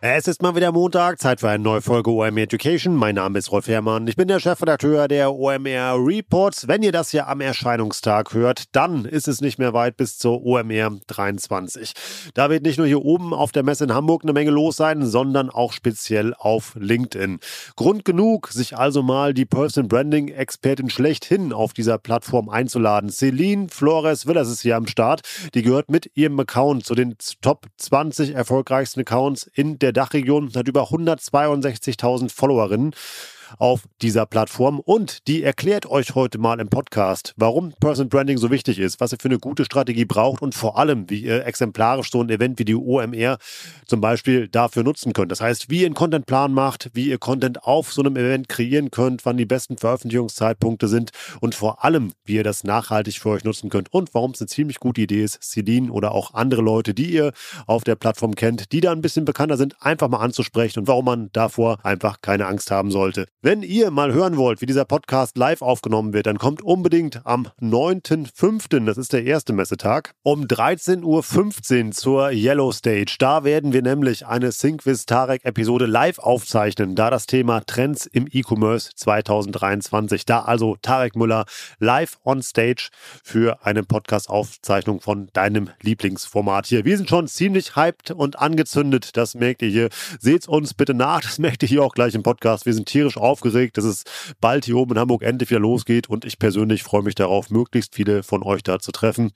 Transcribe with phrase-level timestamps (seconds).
[0.00, 2.94] Es ist mal wieder Montag, Zeit für eine neue Folge OMR Education.
[2.94, 4.06] Mein Name ist Rolf Herrmann.
[4.06, 6.68] Ich bin der Chefredakteur der OMR Reports.
[6.68, 10.46] Wenn ihr das hier am Erscheinungstag hört, dann ist es nicht mehr weit bis zur
[10.46, 11.94] OMR 23.
[12.34, 15.04] Da wird nicht nur hier oben auf der Messe in Hamburg eine Menge los sein,
[15.04, 17.40] sondern auch speziell auf LinkedIn.
[17.74, 23.10] Grund genug, sich also mal die Person Branding Expertin schlechthin auf dieser Plattform einzuladen.
[23.10, 25.22] Celine Flores Villas ist hier am Start.
[25.54, 30.52] Die gehört mit ihrem Account zu den Top 20 erfolgreichsten Accounts in der der Dachregion,
[30.54, 32.94] hat über 162.000 Followerinnen
[33.58, 38.50] auf dieser Plattform und die erklärt euch heute mal im Podcast, warum Personal Branding so
[38.50, 42.10] wichtig ist, was ihr für eine gute Strategie braucht und vor allem, wie ihr exemplarisch
[42.10, 43.38] so ein Event wie die OMR
[43.86, 45.32] zum Beispiel dafür nutzen könnt.
[45.32, 48.90] Das heißt, wie ihr einen Contentplan macht, wie ihr Content auf so einem Event kreieren
[48.90, 53.44] könnt, wann die besten Veröffentlichungszeitpunkte sind und vor allem, wie ihr das nachhaltig für euch
[53.44, 56.94] nutzen könnt und warum es eine ziemlich gute Idee ist, Celine oder auch andere Leute,
[56.94, 57.32] die ihr
[57.66, 61.04] auf der Plattform kennt, die da ein bisschen bekannter sind, einfach mal anzusprechen und warum
[61.04, 63.26] man davor einfach keine Angst haben sollte.
[63.40, 67.46] Wenn ihr mal hören wollt, wie dieser Podcast live aufgenommen wird, dann kommt unbedingt am
[67.62, 71.04] 9.5., das ist der erste Messetag, um 13.15
[71.84, 73.14] Uhr zur Yellow Stage.
[73.20, 78.26] Da werden wir nämlich eine Syncwiz Tarek Episode live aufzeichnen, da das Thema Trends im
[78.28, 80.26] E-Commerce 2023.
[80.26, 81.44] Da also Tarek Müller
[81.78, 82.88] live on stage
[83.22, 86.84] für eine Podcast-Aufzeichnung von deinem Lieblingsformat hier.
[86.84, 89.90] Wir sind schon ziemlich hyped und angezündet, das merkt ihr hier.
[90.18, 92.66] Seht uns bitte nach, das merkt ihr hier auch gleich im Podcast.
[92.66, 94.04] Wir sind tierisch auf aufgeregt, dass es
[94.40, 97.94] bald hier oben in Hamburg endlich wieder losgeht und ich persönlich freue mich darauf, möglichst
[97.94, 99.32] viele von euch da zu treffen.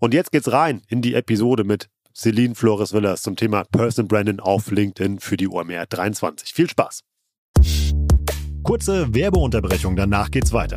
[0.00, 4.40] Und jetzt geht's rein in die Episode mit Celine Flores Villas zum Thema Person Branding
[4.40, 6.52] auf LinkedIn für die OMR 23.
[6.52, 7.02] Viel Spaß!
[8.62, 10.76] Kurze Werbeunterbrechung, danach geht's weiter.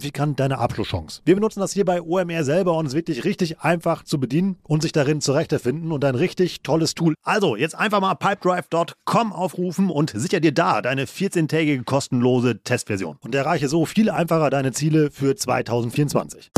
[0.01, 1.21] signifikant deine Abschlusschance.
[1.25, 4.57] Wir benutzen das hier bei OMR selber und es ist wirklich richtig einfach zu bedienen
[4.63, 7.13] und sich darin zurechtfinden und ein richtig tolles Tool.
[7.23, 13.35] Also jetzt einfach mal pipedrive.com aufrufen und sicher dir da deine 14-tägige kostenlose Testversion und
[13.35, 16.51] erreiche so viel einfacher deine Ziele für 2024.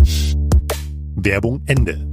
[1.15, 2.09] Werbung Ende.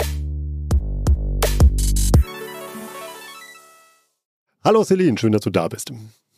[4.62, 5.92] Hallo Celine, schön, dass du da bist.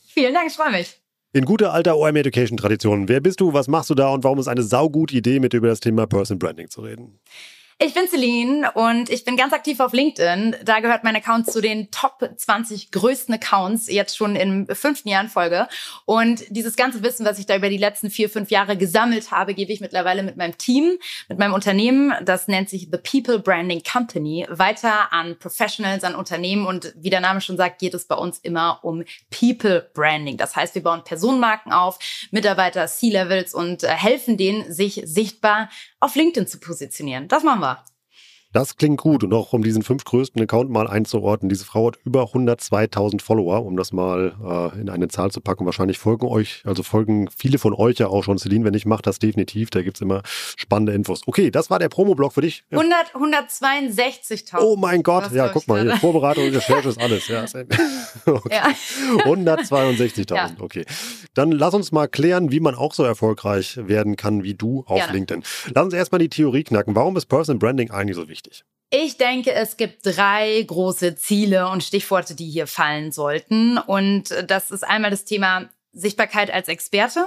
[0.07, 1.02] Vielen Dank, ich freue mich.
[1.35, 4.09] In guter alter OM Education Tradition, wer bist du, was machst du da?
[4.09, 7.21] Und warum ist eine saugute Idee, mit über das Thema Person Branding zu reden?
[7.85, 10.55] Ich bin Celine und ich bin ganz aktiv auf LinkedIn.
[10.65, 15.21] Da gehört mein Account zu den Top 20 größten Accounts, jetzt schon im fünften Jahr
[15.21, 15.67] in Folge.
[16.05, 19.53] Und dieses ganze Wissen, was ich da über die letzten vier, fünf Jahre gesammelt habe,
[19.53, 20.93] gebe ich mittlerweile mit meinem Team,
[21.29, 26.67] mit meinem Unternehmen, das nennt sich The People Branding Company, weiter an Professionals, an Unternehmen.
[26.67, 29.03] Und wie der Name schon sagt, geht es bei uns immer um
[29.37, 30.37] People Branding.
[30.37, 31.99] Das heißt, wir bauen Personenmarken auf,
[32.31, 35.69] Mitarbeiter, C-Levels und äh, helfen denen, sich sichtbar
[35.99, 37.27] auf LinkedIn zu positionieren.
[37.27, 37.72] Das machen wir.
[38.53, 39.25] Das klingt gut.
[39.25, 41.49] Und auch um diesen fünf größten Account mal einzuordnen.
[41.49, 45.65] Diese Frau hat über 102.000 Follower, um das mal äh, in eine Zahl zu packen.
[45.65, 48.39] Wahrscheinlich folgen euch, also folgen viele von euch ja auch schon.
[48.39, 49.71] Celine, wenn ich mache das definitiv.
[49.71, 50.23] Da gibt es immer
[50.57, 51.23] spannende Infos.
[51.27, 52.65] Okay, das war der Promo-Blog für dich.
[52.71, 54.59] 100, 162.000.
[54.61, 55.33] Oh mein Gott.
[55.33, 55.97] Ja, guck mal hier.
[55.97, 57.29] Vorbereitung und Recherche ist alles.
[57.29, 57.45] Ja,
[58.27, 58.55] okay.
[58.55, 58.69] ja.
[59.25, 60.35] 162.000.
[60.35, 60.51] Ja.
[60.59, 60.85] Okay.
[61.35, 64.99] Dann lass uns mal klären, wie man auch so erfolgreich werden kann wie du auf
[64.99, 65.13] Gerne.
[65.13, 65.43] LinkedIn.
[65.75, 66.95] Lass uns erstmal die Theorie knacken.
[66.95, 68.42] Warum ist Personal Branding eigentlich so wichtig?
[68.45, 68.65] Wichtig?
[68.91, 73.79] Ich denke, es gibt drei große Ziele und Stichworte, die hier fallen sollten.
[73.79, 77.27] Und das ist einmal das Thema Sichtbarkeit als Experte.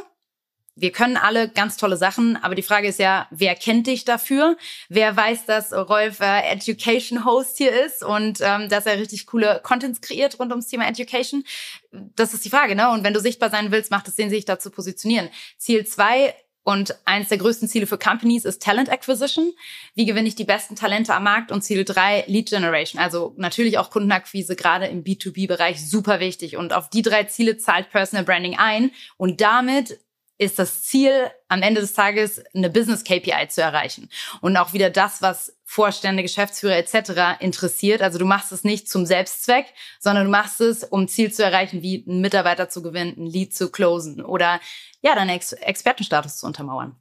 [0.77, 4.57] Wir können alle ganz tolle Sachen, aber die Frage ist ja, wer kennt dich dafür?
[4.89, 9.61] Wer weiß, dass Rolf äh, Education Host hier ist und ähm, dass er richtig coole
[9.63, 11.45] Contents kreiert rund ums Thema Education?
[11.91, 12.91] Das ist die Frage, ne?
[12.91, 15.29] Und wenn du sichtbar sein willst, macht es Sinn, sich da zu positionieren.
[15.57, 16.35] Ziel zwei
[16.65, 19.53] und eines der größten Ziele für Companies ist Talent Acquisition.
[19.93, 21.51] Wie gewinne ich die besten Talente am Markt?
[21.51, 22.99] Und Ziel drei, Lead Generation.
[22.99, 26.57] Also natürlich auch Kundenakquise, gerade im B2B-Bereich, super wichtig.
[26.57, 28.89] Und auf die drei Ziele zahlt Personal Branding ein.
[29.15, 29.99] Und damit
[30.37, 34.09] ist das Ziel, am Ende des Tages eine Business KPI zu erreichen.
[34.41, 37.39] Und auch wieder das, was Vorstände, Geschäftsführer etc.
[37.41, 38.01] interessiert.
[38.01, 39.65] Also du machst es nicht zum Selbstzweck,
[39.99, 43.55] sondern du machst es, um Ziel zu erreichen, wie einen Mitarbeiter zu gewinnen, ein Lead
[43.55, 44.59] zu closen oder
[45.01, 46.95] ja, deinen Ex Expertenstatus zu untermauern.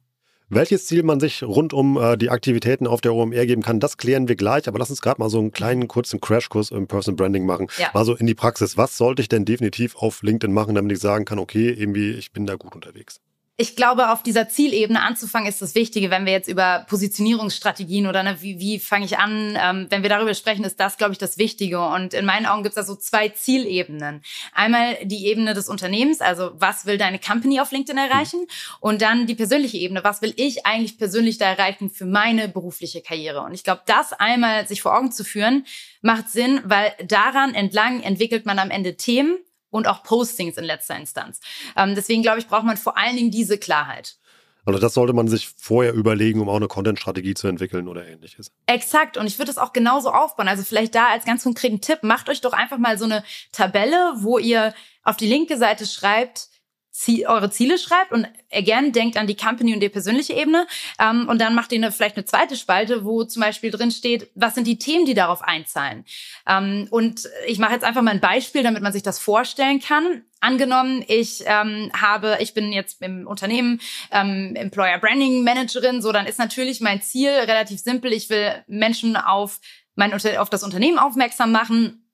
[0.49, 3.97] Welches Ziel man sich rund um äh, die Aktivitäten auf der OMR geben kann, das
[3.97, 4.67] klären wir gleich.
[4.67, 7.67] Aber lass uns gerade mal so einen kleinen kurzen Crashkurs im Personal Branding machen.
[7.79, 7.89] Ja.
[7.93, 8.77] Mal so in die Praxis.
[8.77, 12.31] Was sollte ich denn definitiv auf LinkedIn machen, damit ich sagen kann, okay, irgendwie, ich
[12.31, 13.19] bin da gut unterwegs?
[13.57, 18.21] Ich glaube, auf dieser Zielebene anzufangen ist das Wichtige, wenn wir jetzt über Positionierungsstrategien oder
[18.21, 21.19] ne, wie, wie fange ich an, ähm, wenn wir darüber sprechen, ist das, glaube ich,
[21.19, 21.79] das Wichtige.
[21.79, 24.23] Und in meinen Augen gibt es da so zwei Zielebenen.
[24.53, 28.45] Einmal die Ebene des Unternehmens, also was will deine Company auf LinkedIn erreichen?
[28.81, 33.01] Und dann die persönliche Ebene, was will ich eigentlich persönlich da erreichen für meine berufliche
[33.01, 33.41] Karriere?
[33.41, 35.65] Und ich glaube, das einmal sich vor Augen zu führen,
[36.01, 39.37] macht Sinn, weil daran entlang entwickelt man am Ende Themen,
[39.75, 41.39] und auch Postings in letzter Instanz.
[41.75, 44.17] Ähm, deswegen glaube ich, braucht man vor allen Dingen diese Klarheit.
[44.65, 48.51] Also das sollte man sich vorher überlegen, um auch eine Content-Strategie zu entwickeln oder ähnliches.
[48.65, 49.15] Exakt.
[49.15, 50.47] Und ich würde es auch genauso aufbauen.
[50.47, 54.13] Also vielleicht da als ganz konkreten Tipp, macht euch doch einfach mal so eine Tabelle,
[54.17, 54.73] wo ihr
[55.03, 56.49] auf die linke Seite schreibt,
[56.95, 60.65] Ziel, eure Ziele schreibt und again denkt an die Company und die persönliche Ebene
[60.97, 64.31] ähm, und dann macht ihr eine, vielleicht eine zweite Spalte, wo zum Beispiel drin steht,
[64.33, 66.05] was sind die Themen, die darauf einzahlen.
[66.47, 70.23] Ähm, und ich mache jetzt einfach mal ein Beispiel, damit man sich das vorstellen kann.
[70.39, 73.81] Angenommen, ich ähm, habe, ich bin jetzt im Unternehmen
[74.11, 78.13] ähm, Employer Branding Managerin, so dann ist natürlich mein Ziel relativ simpel.
[78.13, 79.59] Ich will Menschen auf
[79.95, 82.04] mein auf das Unternehmen aufmerksam machen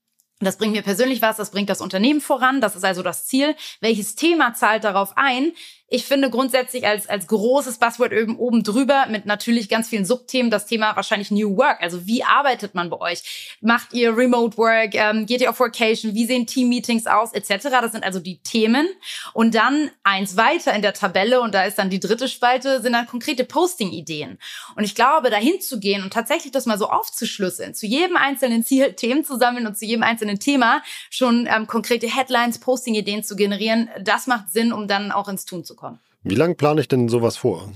[0.45, 3.55] das bringt mir persönlich was, das bringt das Unternehmen voran, das ist also das Ziel.
[3.79, 5.53] Welches Thema zahlt darauf ein?
[5.93, 10.49] Ich finde grundsätzlich als, als großes Buzzword oben, oben drüber mit natürlich ganz vielen Subthemen
[10.49, 11.81] das Thema wahrscheinlich New Work.
[11.81, 13.57] Also wie arbeitet man bei euch?
[13.59, 14.95] Macht ihr Remote Work?
[14.95, 16.15] Ähm, geht ihr auf Workation?
[16.15, 17.33] Wie sehen Team-Meetings aus?
[17.33, 17.67] Etc.
[17.69, 18.87] Das sind also die Themen.
[19.33, 22.93] Und dann eins weiter in der Tabelle und da ist dann die dritte Spalte, sind
[22.93, 24.39] dann konkrete Posting-Ideen.
[24.77, 28.63] Und ich glaube, dahin zu gehen und tatsächlich das mal so aufzuschlüsseln, zu jedem einzelnen
[28.63, 33.35] Ziel Themen zu sammeln und zu jedem einzelnen Thema schon ähm, konkrete Headlines, Posting-Ideen zu
[33.35, 35.99] generieren, das macht Sinn, um dann auch ins Tun zu kommen kommen.
[36.23, 37.71] Wie lange plane ich denn sowas vor?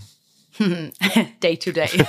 [1.44, 1.90] day to day.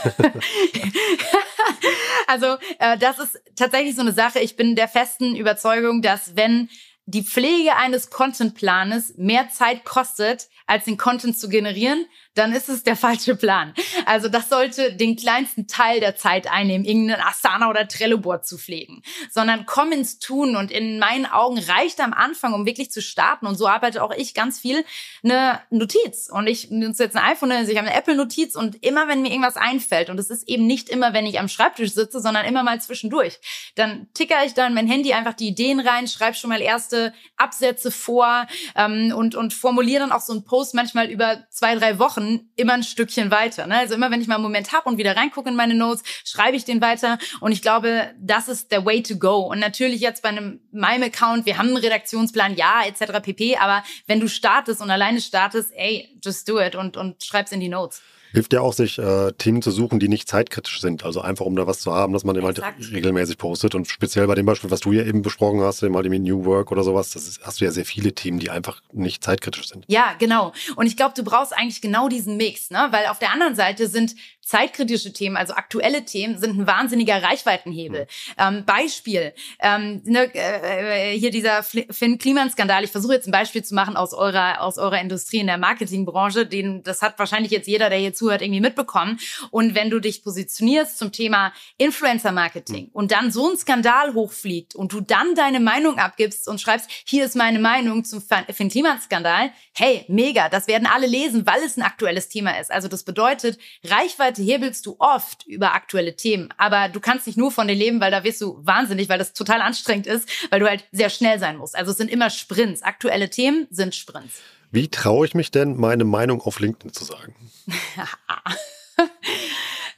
[2.28, 4.38] also äh, das ist tatsächlich so eine Sache.
[4.38, 6.68] Ich bin der festen Überzeugung, dass wenn
[7.06, 12.06] die Pflege eines Contentplanes mehr Zeit kostet, als den Content zu generieren,
[12.36, 13.74] dann ist es der falsche Plan.
[14.04, 19.02] Also das sollte den kleinsten Teil der Zeit einnehmen, irgendeinen Asana oder Trello-Board zu pflegen,
[19.30, 20.54] sondern komm ins Tun.
[20.54, 23.46] Und in meinen Augen reicht am Anfang, um wirklich zu starten.
[23.46, 24.84] Und so arbeite auch ich ganz viel
[25.24, 26.28] eine Notiz.
[26.30, 28.54] Und ich nutze jetzt ein iPhone, also ich habe eine Apple-Notiz.
[28.54, 31.48] Und immer, wenn mir irgendwas einfällt und es ist eben nicht immer, wenn ich am
[31.48, 33.38] Schreibtisch sitze, sondern immer mal zwischendurch,
[33.76, 37.90] dann ticker ich dann mein Handy einfach die Ideen rein, schreibe schon mal erste Absätze
[37.90, 42.25] vor ähm, und, und formuliere dann auch so einen Post manchmal über zwei, drei Wochen
[42.26, 43.66] Wochen immer ein Stückchen weiter.
[43.66, 43.78] Ne?
[43.78, 46.56] Also immer, wenn ich mal einen Moment habe und wieder reingucke in meine Notes, schreibe
[46.56, 47.18] ich den weiter.
[47.40, 49.38] Und ich glaube, das ist der way to go.
[49.38, 53.20] Und natürlich jetzt bei einem meinem Account, wir haben einen Redaktionsplan, ja, etc.
[53.22, 53.56] pp.
[53.56, 57.60] Aber wenn du startest und alleine startest, ey, just do it und, und schreib's in
[57.60, 58.02] die Notes.
[58.32, 61.04] Hilft ja auch, sich äh, Themen zu suchen, die nicht zeitkritisch sind.
[61.04, 62.62] Also einfach, um da was zu haben, dass man eben halt
[62.92, 63.74] regelmäßig postet.
[63.74, 66.72] Und speziell bei dem Beispiel, was du ja eben besprochen hast, eben halt New Work
[66.72, 69.84] oder sowas, das ist, hast du ja sehr viele Themen, die einfach nicht zeitkritisch sind.
[69.88, 70.52] Ja, genau.
[70.76, 72.88] Und ich glaube, du brauchst eigentlich genau diesen Mix, ne?
[72.90, 74.14] Weil auf der anderen Seite sind
[74.46, 78.02] zeitkritische Themen, also aktuelle Themen, sind ein wahnsinniger Reichweitenhebel.
[78.02, 78.34] Mhm.
[78.38, 82.84] Ähm, Beispiel, ähm, ne, äh, hier dieser Finn Kliman-Skandal.
[82.84, 86.46] Ich versuche jetzt ein Beispiel zu machen aus eurer, aus eurer Industrie in der Marketingbranche.
[86.46, 89.18] Den, das hat wahrscheinlich jetzt jeder, der hier zuhört, irgendwie mitbekommen.
[89.50, 92.90] Und wenn du dich positionierst zum Thema Influencer-Marketing mhm.
[92.92, 97.24] und dann so ein Skandal hochfliegt und du dann deine Meinung abgibst und schreibst, hier
[97.24, 101.82] ist meine Meinung zum Finn Kliman-Skandal, hey, mega, das werden alle lesen, weil es ein
[101.82, 102.70] aktuelles Thema ist.
[102.70, 107.36] Also das bedeutet, Reichweite Reichweite hebelst du oft über aktuelle Themen, aber du kannst nicht
[107.36, 110.60] nur von denen leben, weil da wirst du wahnsinnig, weil das total anstrengend ist, weil
[110.60, 111.76] du halt sehr schnell sein musst.
[111.76, 112.82] Also es sind immer Sprints.
[112.82, 114.40] Aktuelle Themen sind Sprints.
[114.70, 117.34] Wie traue ich mich denn, meine Meinung auf LinkedIn zu sagen?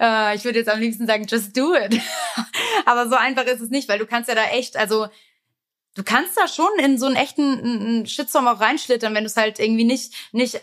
[0.00, 2.00] Äh, ich würde jetzt am liebsten sagen, just do it.
[2.87, 5.09] aber so einfach ist es nicht, weil du kannst ja da echt, also
[5.97, 9.59] du kannst da schon in so einen echten Shitstorm auch reinschlittern, wenn du es halt
[9.59, 10.61] irgendwie nicht, nicht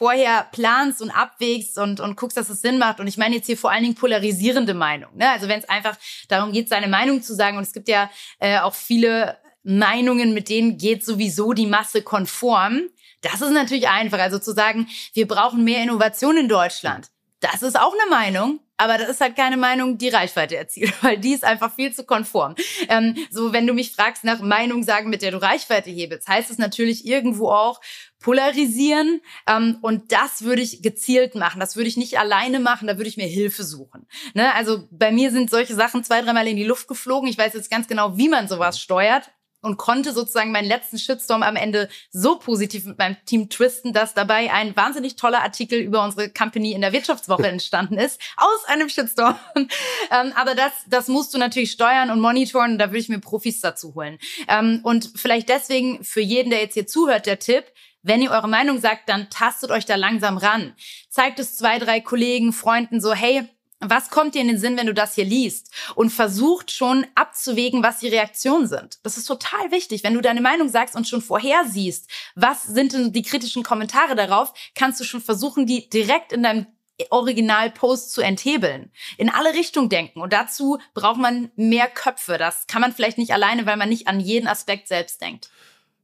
[0.00, 3.00] vorher planst und abwägst und, und guckst, dass es Sinn macht.
[3.00, 5.14] Und ich meine jetzt hier vor allen Dingen polarisierende Meinung.
[5.14, 5.28] Ne?
[5.28, 5.94] Also wenn es einfach
[6.28, 10.48] darum geht, seine Meinung zu sagen, und es gibt ja äh, auch viele Meinungen, mit
[10.48, 12.84] denen geht sowieso die Masse konform.
[13.20, 14.18] Das ist natürlich einfach.
[14.18, 17.08] Also zu sagen, wir brauchen mehr Innovation in Deutschland.
[17.40, 21.18] Das ist auch eine Meinung, aber das ist halt keine Meinung, die Reichweite erzielt, weil
[21.18, 22.54] die ist einfach viel zu konform.
[22.88, 26.50] Ähm, so, wenn du mich fragst nach Meinung sagen, mit der du Reichweite hebelst, heißt
[26.50, 27.80] es natürlich irgendwo auch,
[28.20, 29.20] polarisieren.
[29.46, 31.60] Ähm, und das würde ich gezielt machen.
[31.60, 34.06] Das würde ich nicht alleine machen, da würde ich mir Hilfe suchen.
[34.34, 34.54] Ne?
[34.54, 37.28] Also bei mir sind solche Sachen zwei, dreimal in die Luft geflogen.
[37.28, 39.30] Ich weiß jetzt ganz genau, wie man sowas steuert
[39.62, 44.14] und konnte sozusagen meinen letzten Shitstorm am Ende so positiv mit meinem Team twisten, dass
[44.14, 48.88] dabei ein wahnsinnig toller Artikel über unsere Company in der Wirtschaftswoche entstanden ist, aus einem
[48.88, 49.36] Shitstorm.
[49.56, 53.20] ähm, aber das, das musst du natürlich steuern und monitoren und da würde ich mir
[53.20, 54.18] Profis dazu holen.
[54.48, 57.64] Ähm, und vielleicht deswegen für jeden, der jetzt hier zuhört, der Tipp,
[58.02, 60.74] wenn ihr eure Meinung sagt, dann tastet euch da langsam ran.
[61.10, 63.46] Zeigt es zwei, drei Kollegen, Freunden so, hey,
[63.80, 65.72] was kommt dir in den Sinn, wenn du das hier liest?
[65.94, 68.98] Und versucht schon abzuwägen, was die Reaktionen sind.
[69.02, 70.04] Das ist total wichtig.
[70.04, 74.14] Wenn du deine Meinung sagst und schon vorher siehst, was sind denn die kritischen Kommentare
[74.14, 76.66] darauf, kannst du schon versuchen, die direkt in deinem
[77.08, 78.92] Originalpost zu enthebeln.
[79.16, 80.20] In alle Richtungen denken.
[80.20, 82.36] Und dazu braucht man mehr Köpfe.
[82.36, 85.48] Das kann man vielleicht nicht alleine, weil man nicht an jeden Aspekt selbst denkt.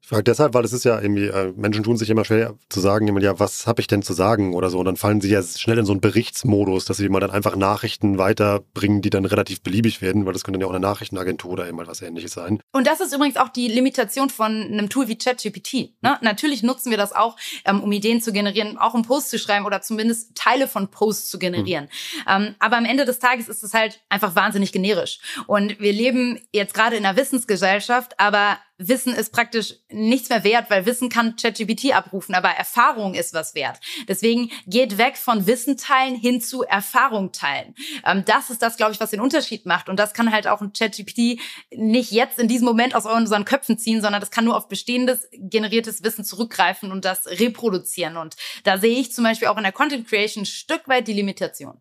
[0.06, 2.78] Ich frage deshalb, weil es ist ja irgendwie, äh, Menschen tun sich immer schwer zu
[2.78, 4.78] sagen, jemand, ja, was habe ich denn zu sagen oder so.
[4.78, 7.56] Und dann fallen sie ja schnell in so einen Berichtsmodus, dass sie mal dann einfach
[7.56, 11.66] Nachrichten weiterbringen, die dann relativ beliebig werden, weil das könnte ja auch eine Nachrichtenagentur oder
[11.66, 12.60] immer was ähnliches sein.
[12.70, 15.96] Und das ist übrigens auch die Limitation von einem Tool wie ChatGPT.
[16.02, 16.16] Ne?
[16.20, 17.34] Natürlich nutzen wir das auch,
[17.64, 21.30] ähm, um Ideen zu generieren, auch um Posts zu schreiben oder zumindest Teile von Posts
[21.30, 21.86] zu generieren.
[21.86, 22.44] Mhm.
[22.46, 25.18] Ähm, aber am Ende des Tages ist es halt einfach wahnsinnig generisch.
[25.48, 30.68] Und wir leben jetzt gerade in einer Wissensgesellschaft, aber Wissen ist praktisch nichts mehr wert,
[30.68, 33.80] weil Wissen kann ChatGPT abrufen, aber Erfahrung ist was wert.
[34.06, 37.74] Deswegen geht weg von Wissen teilen hin zu Erfahrung teilen.
[38.04, 39.88] Ähm, das ist das, glaube ich, was den Unterschied macht.
[39.88, 41.40] Und das kann halt auch ein ChatGPT
[41.74, 45.26] nicht jetzt in diesem Moment aus unseren Köpfen ziehen, sondern das kann nur auf bestehendes,
[45.32, 48.16] generiertes Wissen zurückgreifen und das reproduzieren.
[48.16, 51.14] Und da sehe ich zum Beispiel auch in der Content Creation ein Stück weit die
[51.14, 51.80] Limitation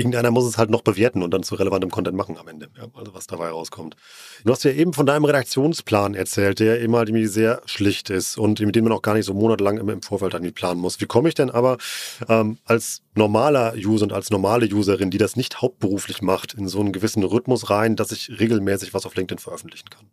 [0.00, 2.86] irgendeiner muss es halt noch bewerten und dann zu relevantem Content machen am Ende, ja,
[2.94, 3.96] also was dabei rauskommt.
[4.44, 8.60] Du hast ja eben von deinem Redaktionsplan erzählt, der immer irgendwie sehr schlicht ist und
[8.60, 11.00] mit dem man auch gar nicht so monatelang immer im Vorfeld irgendwie planen muss.
[11.00, 11.76] Wie komme ich denn aber
[12.28, 16.80] ähm, als normaler User und als normale Userin, die das nicht hauptberuflich macht, in so
[16.80, 20.06] einen gewissen Rhythmus rein, dass ich regelmäßig was auf LinkedIn veröffentlichen kann?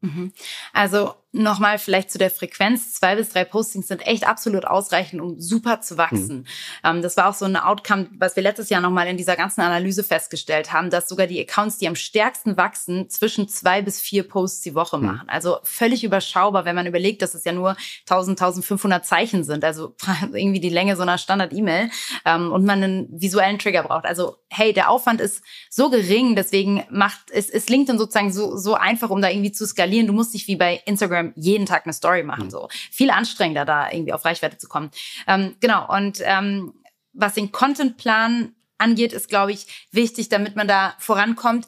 [0.00, 0.32] Mhm.
[0.72, 2.94] Also nochmal vielleicht zu der Frequenz.
[2.94, 6.38] Zwei bis drei Postings sind echt absolut ausreichend, um super zu wachsen.
[6.38, 6.44] Mhm.
[6.84, 9.60] Ähm, das war auch so ein Outcome, was wir letztes Jahr nochmal in dieser ganzen
[9.60, 14.26] Analyse festgestellt haben, dass sogar die Accounts, die am stärksten wachsen, zwischen zwei bis vier
[14.26, 15.06] Posts die Woche mhm.
[15.06, 15.28] machen.
[15.28, 17.76] Also völlig überschaubar, wenn man überlegt, dass es ja nur
[18.08, 19.64] 1000, 1500 Zeichen sind.
[19.64, 19.94] Also
[20.32, 21.90] irgendwie die Länge so einer Standard-E-Mail
[22.24, 24.04] ähm, und man einen visuellen Trigger braucht.
[24.04, 28.74] Also hey, der Aufwand ist so gering, deswegen macht es, ist LinkedIn sozusagen so, so
[28.74, 30.06] einfach, um da irgendwie zu skalieren.
[30.06, 32.46] Du musst nicht wie bei Instagram Instagram jeden Tag eine Story machen.
[32.46, 32.50] Mhm.
[32.50, 34.90] So viel anstrengender, da irgendwie auf Reichweite zu kommen.
[35.26, 35.88] Ähm, genau.
[35.94, 36.74] Und ähm,
[37.12, 41.66] was den Contentplan angeht, ist, glaube ich, wichtig, damit man da vorankommt.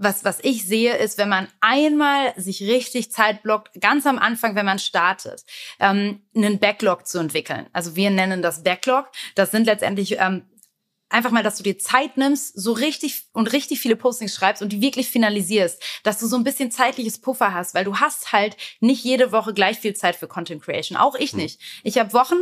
[0.00, 4.54] Was, was ich sehe, ist, wenn man einmal sich richtig Zeit blockt, ganz am Anfang,
[4.54, 5.44] wenn man startet,
[5.80, 7.66] ähm, einen Backlog zu entwickeln.
[7.72, 9.10] Also wir nennen das Backlog.
[9.34, 10.44] Das sind letztendlich ähm,
[11.10, 14.72] einfach mal, dass du dir Zeit nimmst, so richtig und richtig viele Postings schreibst und
[14.72, 18.56] die wirklich finalisierst, dass du so ein bisschen zeitliches Puffer hast, weil du hast halt
[18.80, 20.98] nicht jede Woche gleich viel Zeit für Content Creation.
[20.98, 21.40] Auch ich hm.
[21.40, 21.60] nicht.
[21.82, 22.36] Ich habe Wochen,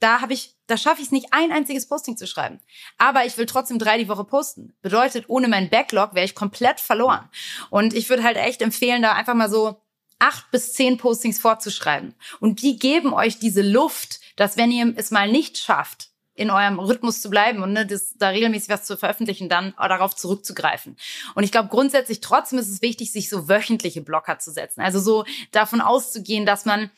[0.00, 2.58] da habe ich, da schaffe ich es nicht, ein einziges Posting zu schreiben.
[2.98, 4.74] Aber ich will trotzdem drei die Woche posten.
[4.82, 7.28] Bedeutet, ohne meinen Backlog wäre ich komplett verloren.
[7.68, 9.82] Und ich würde halt echt empfehlen, da einfach mal so
[10.18, 12.14] acht bis zehn Postings vorzuschreiben.
[12.40, 16.09] Und die geben euch diese Luft, dass wenn ihr es mal nicht schafft,
[16.40, 20.16] in eurem Rhythmus zu bleiben und ne, das, da regelmäßig was zu veröffentlichen, dann darauf
[20.16, 20.96] zurückzugreifen.
[21.34, 24.80] Und ich glaube grundsätzlich trotzdem ist es wichtig, sich so wöchentliche Blocker zu setzen.
[24.80, 26.90] Also so davon auszugehen, dass man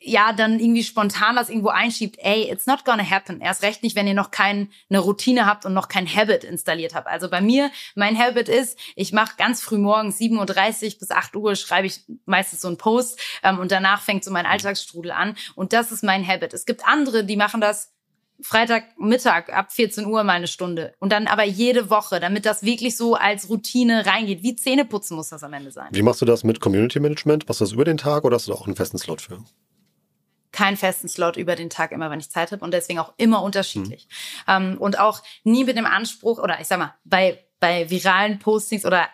[0.00, 3.42] ja dann irgendwie spontan das irgendwo einschiebt, ey, it's not gonna happen.
[3.42, 7.08] Erst recht nicht, wenn ihr noch keine Routine habt und noch kein Habit installiert habt.
[7.08, 11.36] Also bei mir, mein Habit ist, ich mache ganz früh morgens 7.30 Uhr bis 8
[11.36, 15.36] Uhr schreibe ich meistens so einen Post ähm, und danach fängt so mein Alltagsstrudel an.
[15.56, 16.54] Und das ist mein Habit.
[16.54, 17.92] Es gibt andere, die machen das
[18.40, 20.94] Freitagmittag ab 14 Uhr mal eine Stunde.
[21.00, 24.42] Und dann aber jede Woche, damit das wirklich so als Routine reingeht.
[24.42, 25.88] Wie Zähneputzen muss das am Ende sein.
[25.90, 27.48] Wie machst du das mit Community Management?
[27.48, 29.42] Machst du das über den Tag oder hast du da auch einen festen Slot für?
[30.52, 33.42] Keinen festen Slot über den Tag, immer wenn ich Zeit habe und deswegen auch immer
[33.42, 34.08] unterschiedlich.
[34.46, 34.52] Mhm.
[34.54, 38.84] Ähm, und auch nie mit dem Anspruch, oder ich sag mal, bei, bei viralen Postings
[38.84, 39.08] oder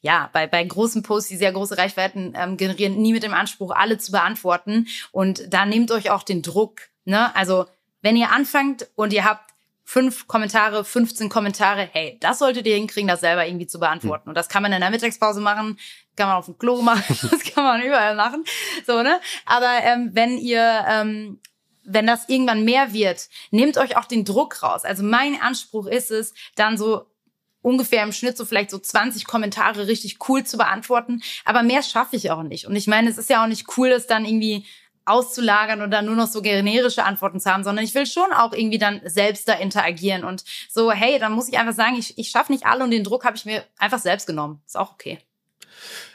[0.00, 3.70] ja, bei, bei großen Posts, die sehr große Reichweiten ähm, generieren, nie mit dem Anspruch,
[3.70, 4.86] alle zu beantworten.
[5.12, 6.82] Und da nehmt euch auch den Druck.
[7.04, 7.34] Ne?
[7.34, 7.66] Also
[8.02, 9.50] wenn ihr anfangt und ihr habt
[9.84, 14.28] fünf Kommentare, 15 Kommentare, hey, das solltet ihr hinkriegen, das selber irgendwie zu beantworten.
[14.28, 15.78] Und das kann man in der Mittagspause machen,
[16.14, 18.44] kann man auf dem Klo machen, das kann man überall machen.
[18.86, 19.20] So, ne?
[19.46, 21.40] Aber ähm, wenn ihr ähm,
[21.84, 24.84] wenn das irgendwann mehr wird, nehmt euch auch den Druck raus.
[24.84, 27.06] Also mein Anspruch ist es, dann so
[27.62, 31.22] ungefähr im Schnitt so vielleicht so 20 Kommentare richtig cool zu beantworten.
[31.44, 32.66] Aber mehr schaffe ich auch nicht.
[32.66, 34.66] Und ich meine, es ist ja auch nicht cool, das dann irgendwie
[35.10, 38.52] auszulagern und dann nur noch so generische Antworten zu haben, sondern ich will schon auch
[38.52, 42.30] irgendwie dann selbst da interagieren und so, hey, dann muss ich einfach sagen, ich, ich
[42.30, 44.62] schaffe nicht alle und den Druck habe ich mir einfach selbst genommen.
[44.66, 45.18] Ist auch okay.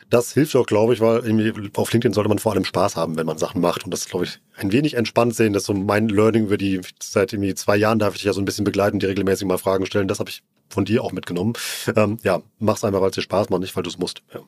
[0.10, 3.18] Das hilft auch, glaube ich, weil irgendwie auf LinkedIn sollte man vor allem Spaß haben,
[3.18, 3.86] wenn man Sachen macht.
[3.86, 5.54] Und das, glaube ich, ein wenig entspannt sehen.
[5.54, 8.34] Das ist so mein Learning über die, seit irgendwie zwei Jahren darf ich dich ja
[8.34, 10.08] so ein bisschen begleiten, die regelmäßig mal Fragen stellen.
[10.08, 11.54] Das habe ich von dir auch mitgenommen.
[11.96, 14.22] Ähm, ja, mach's einfach, weil es dir Spaß macht, nicht weil du es musst.
[14.34, 14.40] Ja.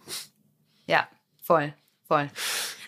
[0.86, 1.08] ja,
[1.42, 1.74] voll,
[2.08, 2.30] voll.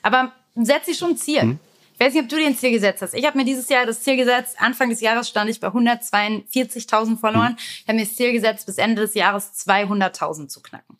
[0.03, 1.41] Aber setz dir schon ein Ziel.
[1.41, 1.59] Hm?
[1.93, 3.13] Ich weiß nicht, ob du dir ein Ziel gesetzt hast.
[3.13, 4.55] Ich habe mir dieses Jahr das Ziel gesetzt.
[4.59, 7.49] Anfang des Jahres stand ich bei 142.000 verloren.
[7.49, 7.57] Hm.
[7.57, 10.98] Ich habe mir das Ziel gesetzt, bis Ende des Jahres 200.000 zu knacken.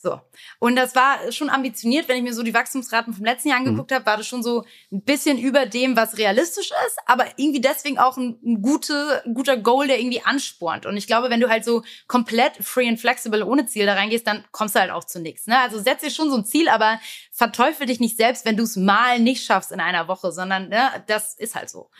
[0.00, 0.20] So.
[0.60, 3.90] Und das war schon ambitioniert, wenn ich mir so die Wachstumsraten vom letzten Jahr angeguckt
[3.90, 3.96] mhm.
[3.96, 7.98] habe, war das schon so ein bisschen über dem, was realistisch ist, aber irgendwie deswegen
[7.98, 10.86] auch ein, ein gute, guter Goal, der irgendwie anspornt.
[10.86, 14.24] Und ich glaube, wenn du halt so komplett free and flexible ohne Ziel da reingehst,
[14.24, 15.48] dann kommst du halt auch zu nichts.
[15.48, 15.58] Ne?
[15.58, 17.00] Also setz dir schon so ein Ziel, aber
[17.32, 21.04] verteufel dich nicht selbst, wenn du es mal nicht schaffst in einer Woche, sondern ne,
[21.08, 21.90] das ist halt so.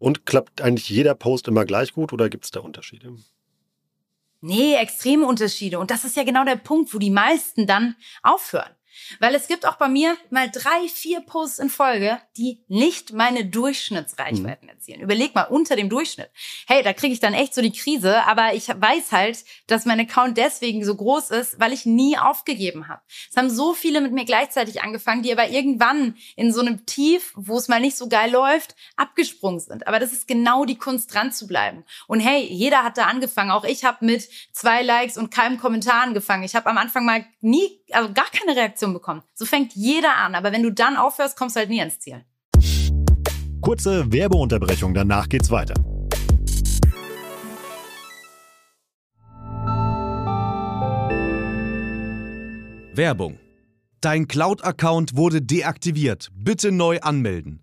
[0.00, 3.14] Und klappt eigentlich jeder Post immer gleich gut oder gibt es da Unterschiede?
[4.44, 5.78] Nee, extreme Unterschiede.
[5.78, 7.94] Und das ist ja genau der Punkt, wo die meisten dann
[8.24, 8.74] aufhören.
[9.20, 13.44] Weil es gibt auch bei mir mal drei, vier Posts in Folge, die nicht meine
[13.44, 14.74] Durchschnittsreichweiten mhm.
[14.74, 15.00] erzielen.
[15.00, 16.30] Überleg mal, unter dem Durchschnitt.
[16.66, 20.00] Hey, da kriege ich dann echt so die Krise, aber ich weiß halt, dass mein
[20.00, 23.02] Account deswegen so groß ist, weil ich nie aufgegeben habe.
[23.30, 27.32] Es haben so viele mit mir gleichzeitig angefangen, die aber irgendwann in so einem Tief,
[27.36, 29.86] wo es mal nicht so geil läuft, abgesprungen sind.
[29.86, 31.84] Aber das ist genau die Kunst, dran zu bleiben.
[32.06, 33.50] Und hey, jeder hat da angefangen.
[33.50, 36.44] Auch ich habe mit zwei Likes und keinem Kommentar angefangen.
[36.44, 39.22] Ich habe am Anfang mal nie, also gar keine Reaktion bekommen.
[39.34, 40.34] So fängt jeder an.
[40.34, 42.24] Aber wenn du dann aufhörst, kommst du halt nie ans Ziel.
[43.60, 45.74] Kurze Werbeunterbrechung, danach geht's weiter.
[52.94, 53.38] Werbung.
[54.00, 56.28] Dein Cloud-Account wurde deaktiviert.
[56.34, 57.62] Bitte neu anmelden.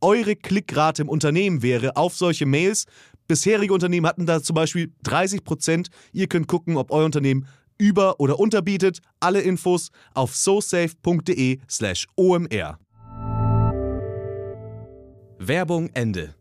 [0.00, 2.84] eure Klickrate im Unternehmen wäre auf solche Mails.
[3.28, 5.88] Bisherige Unternehmen hatten da zum Beispiel 30 Prozent.
[6.12, 7.46] Ihr könnt gucken, ob euer Unternehmen
[7.78, 9.00] über- oder unterbietet.
[9.20, 12.78] Alle Infos auf sosafe.de/slash omr.
[15.38, 16.34] Werbung Ende.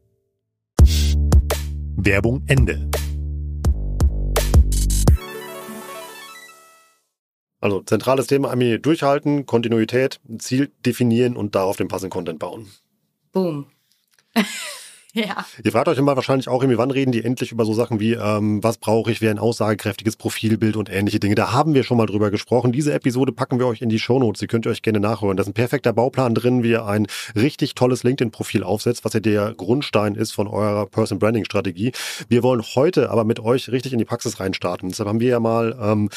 [1.96, 2.90] Werbung Ende.
[7.62, 12.68] Also zentrales Thema, Ami, durchhalten, Kontinuität, Ziel definieren und darauf den passenden Content bauen.
[13.32, 13.68] Boom.
[15.14, 15.46] ja.
[15.64, 18.14] Ihr fragt euch immer wahrscheinlich auch, irgendwie, wann reden die endlich über so Sachen wie,
[18.14, 21.36] ähm, was brauche ich, wie ein aussagekräftiges Profilbild und ähnliche Dinge.
[21.36, 22.72] Da haben wir schon mal drüber gesprochen.
[22.72, 24.40] Diese Episode packen wir euch in die Shownotes.
[24.40, 25.38] Die könnt ihr euch gerne nachhören.
[25.38, 29.20] Da ist ein perfekter Bauplan drin, wie ihr ein richtig tolles LinkedIn-Profil aufsetzt, was ja
[29.20, 31.92] der Grundstein ist von eurer Person Branding Strategie.
[32.28, 34.90] Wir wollen heute aber mit euch richtig in die Praxis reinstarten.
[34.90, 36.10] Deshalb haben wir ja mal ähm,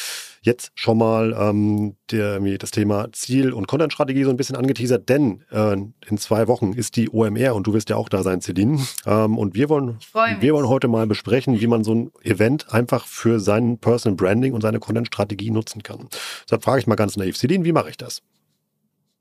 [0.42, 5.44] jetzt schon mal ähm, der, das Thema Ziel- und Content-Strategie so ein bisschen angeteasert, denn
[5.50, 8.80] äh, in zwei Wochen ist die OMR und du wirst ja auch da sein, Celine.
[9.06, 9.98] Ähm, und wir wollen,
[10.40, 14.52] wir wollen heute mal besprechen, wie man so ein Event einfach für sein Personal Branding
[14.52, 16.08] und seine Content-Strategie nutzen kann.
[16.44, 18.22] Deshalb frage ich mal ganz naiv, Celine, wie mache ich das?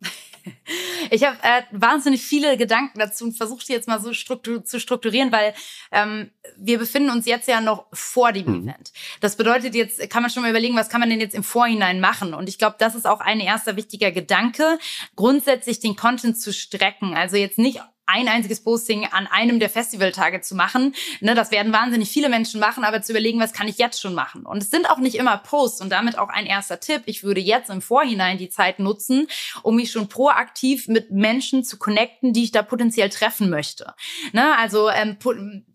[1.14, 4.80] Ich habe äh, wahnsinnig viele Gedanken dazu und versuche die jetzt mal so struktur zu
[4.80, 5.54] strukturieren, weil
[5.92, 8.70] ähm, wir befinden uns jetzt ja noch vor dem mhm.
[8.70, 8.94] Event.
[9.20, 12.00] Das bedeutet, jetzt kann man schon mal überlegen, was kann man denn jetzt im Vorhinein
[12.00, 12.34] machen?
[12.34, 14.80] Und ich glaube, das ist auch ein erster wichtiger Gedanke,
[15.18, 17.14] grundsätzlich den Content zu strecken.
[17.14, 20.94] Also jetzt nicht ein einziges Posting an einem der Festivaltage zu machen.
[21.20, 24.14] Ne, das werden wahnsinnig viele Menschen machen, aber zu überlegen, was kann ich jetzt schon
[24.14, 24.46] machen?
[24.46, 27.04] Und es sind auch nicht immer Posts und damit auch ein erster Tipp.
[27.06, 29.28] Ich würde jetzt im Vorhinein die Zeit nutzen,
[29.64, 33.94] um mich schon proaktiv mit Menschen zu connecten, die ich da potenziell treffen möchte.
[34.34, 35.18] Ne, also ähm,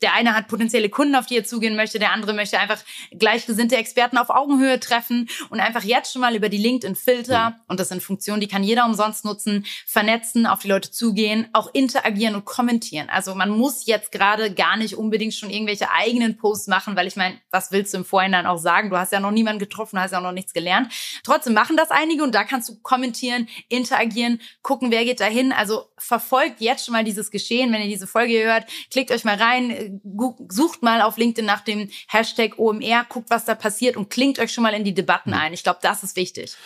[0.03, 2.79] der eine hat potenzielle Kunden, auf die er zugehen möchte, der andere möchte einfach
[3.12, 7.88] gleichgesinnte Experten auf Augenhöhe treffen und einfach jetzt schon mal über die LinkedIn-Filter, und das
[7.88, 12.45] sind Funktionen, die kann jeder umsonst nutzen, vernetzen, auf die Leute zugehen, auch interagieren und
[12.45, 13.09] kommentieren.
[13.09, 17.17] Also man muss jetzt gerade gar nicht unbedingt schon irgendwelche eigenen Posts machen, weil ich
[17.17, 18.91] meine, was willst du im Vorhinein auch sagen?
[18.91, 20.93] Du hast ja noch niemanden getroffen, hast ja auch noch nichts gelernt.
[21.23, 25.53] Trotzdem machen das einige und da kannst du kommentieren, interagieren, gucken, wer geht dahin.
[25.53, 27.73] Also verfolgt jetzt schon mal dieses Geschehen.
[27.73, 30.01] Wenn ihr diese Folge hört, klickt euch mal rein,
[30.49, 34.53] sucht mal auf LinkedIn nach dem Hashtag OMR, guckt, was da passiert und klingt euch
[34.53, 35.53] schon mal in die Debatten ein.
[35.53, 36.57] Ich glaube, das ist wichtig.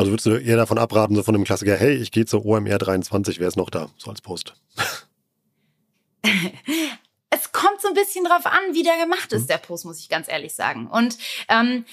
[0.00, 2.78] Also würdest du eher davon abraten, so von dem Klassiker, hey, ich gehe zur OMR
[2.78, 3.90] 23, wer ist noch da?
[3.98, 4.54] So als Post.
[6.22, 9.48] es kommt so ein bisschen drauf an, wie der gemacht ist, mhm.
[9.48, 10.86] der Post, muss ich ganz ehrlich sagen.
[10.86, 11.18] Und
[11.50, 11.84] ähm,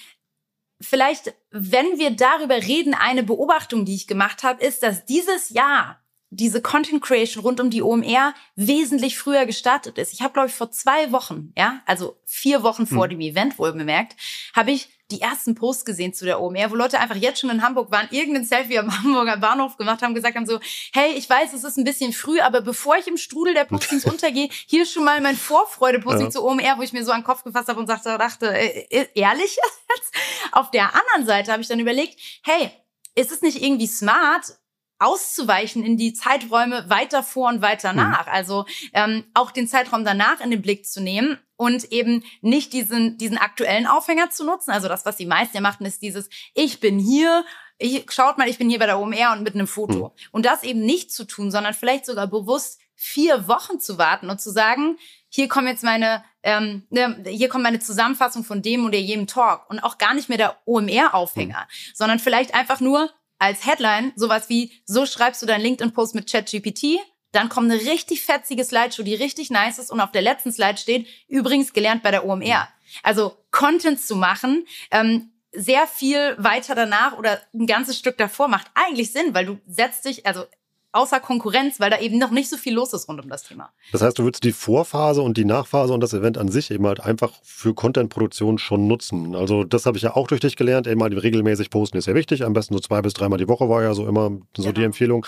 [0.80, 6.02] vielleicht, wenn wir darüber reden, eine Beobachtung, die ich gemacht habe, ist, dass dieses Jahr
[6.30, 10.14] diese Content Creation rund um die OMR wesentlich früher gestartet ist.
[10.14, 13.10] Ich habe, glaube ich, vor zwei Wochen, ja, also vier Wochen vor hm.
[13.10, 14.16] dem Event wohl bemerkt,
[14.54, 17.62] habe ich die ersten Posts gesehen zu der OMR, wo Leute einfach jetzt schon in
[17.62, 20.60] Hamburg waren, irgendein Selfie am Hamburger Bahnhof gemacht haben, gesagt haben so,
[20.94, 24.06] hey, ich weiß, es ist ein bisschen früh, aber bevor ich im Strudel der Postings
[24.12, 26.32] untergehe, hier schon mal mein Vorfreude-Posting ja.
[26.32, 28.88] zu OMR, wo ich mir so an den Kopf gefasst habe und sagte, dachte, äh,
[28.90, 30.14] äh, ehrlich jetzt?
[30.52, 32.72] Auf der anderen Seite habe ich dann überlegt, hey,
[33.16, 34.58] ist es nicht irgendwie smart,
[35.00, 37.98] auszuweichen in die Zeiträume weiter vor und weiter mhm.
[37.98, 38.28] nach.
[38.28, 43.18] Also ähm, auch den Zeitraum danach in den Blick zu nehmen und eben nicht diesen,
[43.18, 44.72] diesen aktuellen Aufhänger zu nutzen.
[44.72, 47.46] Also das, was die meisten ja machen, ist dieses, ich bin hier,
[47.78, 50.08] ich, schaut mal, ich bin hier bei der OMR und mit einem Foto.
[50.16, 50.28] Mhm.
[50.32, 54.42] Und das eben nicht zu tun, sondern vielleicht sogar bewusst vier Wochen zu warten und
[54.42, 54.98] zu sagen,
[55.30, 59.70] hier kommen jetzt meine, ähm, ne, hier kommt meine Zusammenfassung von dem oder jenem Talk
[59.70, 61.92] und auch gar nicht mehr der OMR-Aufhänger, mhm.
[61.94, 67.00] sondern vielleicht einfach nur als Headline sowas wie, so schreibst du deinen LinkedIn-Post mit ChatGPT,
[67.32, 70.78] dann kommt eine richtig fetzige Slideshow, die richtig nice ist und auf der letzten Slide
[70.78, 72.68] steht, übrigens gelernt bei der OMR.
[73.04, 78.68] Also Content zu machen, ähm, sehr viel weiter danach oder ein ganzes Stück davor macht
[78.76, 80.46] eigentlich Sinn, weil du setzt dich, also
[80.92, 83.70] außer Konkurrenz, weil da eben noch nicht so viel los ist rund um das Thema.
[83.92, 86.88] Das heißt, du würdest die Vorphase und die Nachphase und das Event an sich eben
[86.88, 89.36] halt einfach für Contentproduktion schon nutzen.
[89.36, 92.16] Also das habe ich ja auch durch dich gelernt, eben halt regelmäßig posten ist ja
[92.16, 94.72] wichtig, am besten so zwei bis dreimal die Woche war ja so immer so genau.
[94.72, 95.26] die Empfehlung.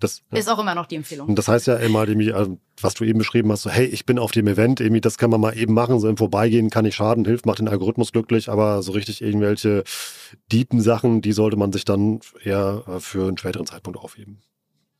[0.00, 1.34] Das ist auch immer noch die Empfehlung.
[1.34, 4.32] Das heißt ja immer, also, was du eben beschrieben hast, so hey, ich bin auf
[4.32, 7.24] dem Event, irgendwie das kann man mal eben machen, so im Vorbeigehen kann ich schaden,
[7.24, 9.84] hilft, macht den Algorithmus glücklich, aber so richtig irgendwelche
[10.52, 14.40] deepen Sachen, die sollte man sich dann eher äh, für einen späteren Zeitpunkt aufheben.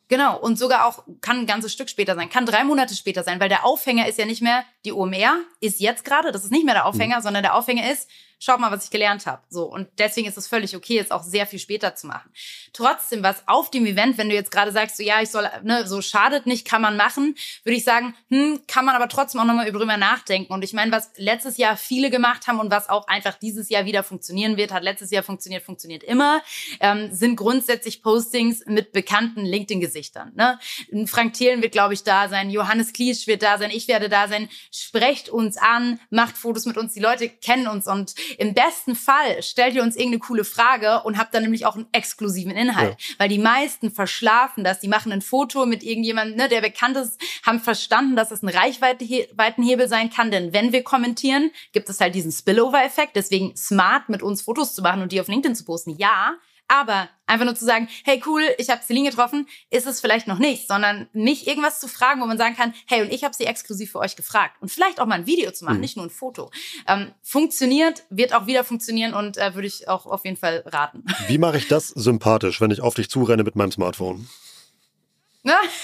[0.08, 3.40] Genau, und sogar auch kann ein ganzes Stück später sein, kann drei Monate später sein,
[3.40, 6.64] weil der Aufhänger ist ja nicht mehr die OMR, ist jetzt gerade, das ist nicht
[6.64, 7.22] mehr der Aufhänger, mhm.
[7.22, 8.08] sondern der Aufhänger ist,
[8.38, 9.42] schaut mal, was ich gelernt habe.
[9.48, 12.30] So und deswegen ist es völlig okay, es auch sehr viel später zu machen.
[12.72, 15.86] Trotzdem, was auf dem Event, wenn du jetzt gerade sagst, so ja, ich soll, ne,
[15.86, 19.44] so schadet nicht, kann man machen, würde ich sagen, hm, kann man aber trotzdem auch
[19.44, 20.52] nochmal drüber nachdenken.
[20.52, 23.84] Und ich meine, was letztes Jahr viele gemacht haben und was auch einfach dieses Jahr
[23.84, 26.42] wieder funktionieren wird, hat letztes Jahr funktioniert, funktioniert immer,
[26.80, 30.32] ähm, sind grundsätzlich Postings mit bekannten LinkedIn-Gesichtern.
[30.34, 30.58] Ne?
[31.06, 34.28] Frank Thelen wird, glaube ich, da sein, Johannes Kliesch wird da sein, ich werde da
[34.28, 34.48] sein.
[34.72, 36.94] Sprecht uns an, macht Fotos mit uns.
[36.94, 41.18] Die Leute kennen uns und im besten Fall stellt ihr uns irgendeine coole Frage und
[41.18, 42.96] habt dann nämlich auch einen exklusiven Inhalt.
[42.98, 43.14] Ja.
[43.18, 44.80] Weil die meisten verschlafen das.
[44.80, 48.48] Die machen ein Foto mit irgendjemandem, ne, der bekannt ist, haben verstanden, dass es ein
[48.48, 50.30] Reichweitenhebel sein kann.
[50.30, 53.16] Denn wenn wir kommentieren, gibt es halt diesen Spillover-Effekt.
[53.16, 55.96] Deswegen smart mit uns Fotos zu machen und die auf LinkedIn zu posten.
[55.96, 56.34] Ja,
[56.68, 60.38] aber einfach nur zu sagen, hey cool, ich habe Celine getroffen, ist es vielleicht noch
[60.38, 63.44] nicht, sondern mich irgendwas zu fragen, wo man sagen kann, hey und ich habe sie
[63.44, 65.80] exklusiv für euch gefragt und vielleicht auch mal ein Video zu machen, mhm.
[65.80, 66.50] nicht nur ein Foto.
[66.86, 71.04] Ähm, funktioniert, wird auch wieder funktionieren und äh, würde ich auch auf jeden Fall raten.
[71.26, 74.28] Wie mache ich das sympathisch, wenn ich auf dich zurenne mit meinem Smartphone?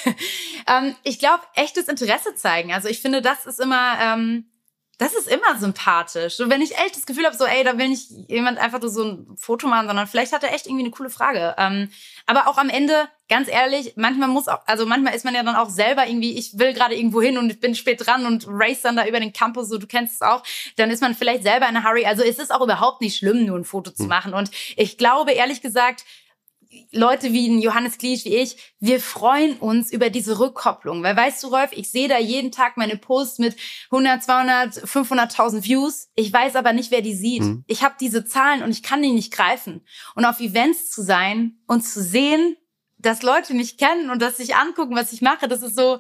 [0.68, 2.73] ähm, ich glaube, echtes Interesse zeigen.
[2.73, 4.47] Also ich finde, das ist immer ähm,
[4.98, 6.38] das ist immer sympathisch.
[6.40, 8.90] Und wenn ich echt das Gefühl habe, so, ey, da will nicht jemand einfach nur
[8.90, 11.54] so ein Foto machen, sondern vielleicht hat er echt irgendwie eine coole Frage.
[11.59, 11.90] Ähm,
[12.26, 15.57] aber auch am Ende, ganz ehrlich, manchmal muss auch, also manchmal ist man ja dann
[15.57, 18.83] auch selber irgendwie, ich will gerade irgendwo hin und ich bin spät dran und race
[18.83, 20.42] dann da über den Campus, so du kennst es auch,
[20.76, 22.07] dann ist man vielleicht selber in a hurry.
[22.07, 24.09] Also es ist auch überhaupt nicht schlimm, nur ein Foto zu hm.
[24.09, 24.35] machen.
[24.35, 26.04] Und ich glaube, ehrlich gesagt,
[26.92, 31.02] Leute wie ein Johannes Kliesch wie ich, wir freuen uns über diese Rückkopplung.
[31.02, 33.56] Weil weißt du, Rolf, ich sehe da jeden Tag meine Posts mit
[33.90, 36.08] 100, 200, 500.000 Views.
[36.14, 37.42] Ich weiß aber nicht, wer die sieht.
[37.42, 37.64] Mhm.
[37.66, 39.84] Ich habe diese Zahlen und ich kann die nicht greifen.
[40.14, 42.56] Und auf Events zu sein und zu sehen,
[42.98, 45.98] dass Leute mich kennen und dass sich angucken, was ich mache, das ist so,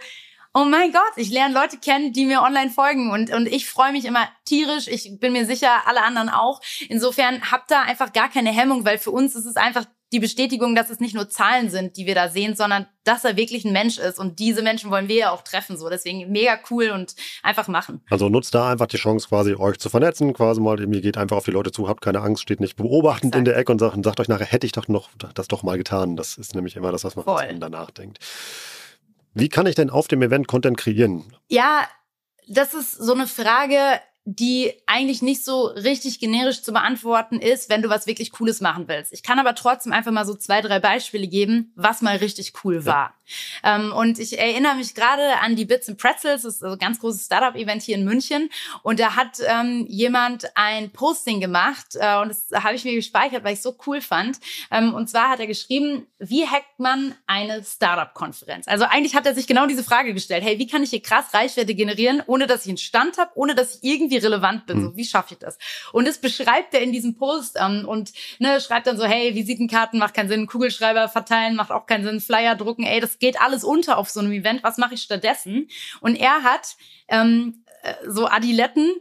[0.54, 3.92] oh mein Gott, ich lerne Leute kennen, die mir online folgen und, und ich freue
[3.92, 4.86] mich immer tierisch.
[4.86, 6.60] Ich bin mir sicher, alle anderen auch.
[6.88, 9.84] Insofern habt da einfach gar keine Hemmung, weil für uns ist es einfach
[10.14, 13.36] die Bestätigung, dass es nicht nur Zahlen sind, die wir da sehen, sondern dass er
[13.36, 14.20] wirklich ein Mensch ist.
[14.20, 15.76] Und diese Menschen wollen wir ja auch treffen.
[15.76, 18.00] So, deswegen mega cool und einfach machen.
[18.08, 20.32] Also nutzt da einfach die Chance, quasi euch zu vernetzen.
[20.32, 23.34] Quasi mal, ihr geht einfach auf die Leute zu, habt keine Angst, steht nicht beobachtend
[23.34, 23.38] Exakt.
[23.40, 25.76] in der Ecke und sagt, sagt euch nachher, hätte ich doch noch das doch mal
[25.76, 26.14] getan.
[26.14, 28.20] Das ist nämlich immer das, was man danach denkt.
[29.32, 31.24] Wie kann ich denn auf dem Event Content kreieren?
[31.48, 31.88] Ja,
[32.46, 37.82] das ist so eine Frage, die eigentlich nicht so richtig generisch zu beantworten ist, wenn
[37.82, 39.12] du was wirklich Cooles machen willst.
[39.12, 42.86] Ich kann aber trotzdem einfach mal so zwei, drei Beispiele geben, was mal richtig cool
[42.86, 43.14] war.
[43.62, 47.00] Ähm, und ich erinnere mich gerade an die Bits and Pretzels, das ist ein ganz
[47.00, 48.50] großes Startup-Event hier in München.
[48.82, 53.44] Und da hat ähm, jemand ein Posting gemacht äh, und das habe ich mir gespeichert,
[53.44, 54.38] weil ich so cool fand.
[54.70, 58.68] Ähm, und zwar hat er geschrieben, wie hackt man eine Startup-Konferenz?
[58.68, 60.44] Also eigentlich hat er sich genau diese Frage gestellt.
[60.44, 63.54] Hey, wie kann ich hier krass Reichweite generieren, ohne dass ich einen Stand habe, ohne
[63.54, 64.82] dass ich irgendwie irgendwie relevant bin.
[64.82, 64.96] So, hm.
[64.96, 65.58] wie schaffe ich das?
[65.92, 69.98] Und das beschreibt er in diesem Post ähm, und ne, schreibt dann so, hey, Visitenkarten
[69.98, 73.64] macht keinen Sinn, Kugelschreiber verteilen macht auch keinen Sinn, Flyer drucken, ey, das geht alles
[73.64, 74.62] unter auf so einem Event.
[74.62, 75.68] Was mache ich stattdessen?
[76.00, 76.76] Und er hat
[77.08, 78.92] ähm, äh, so Adiletten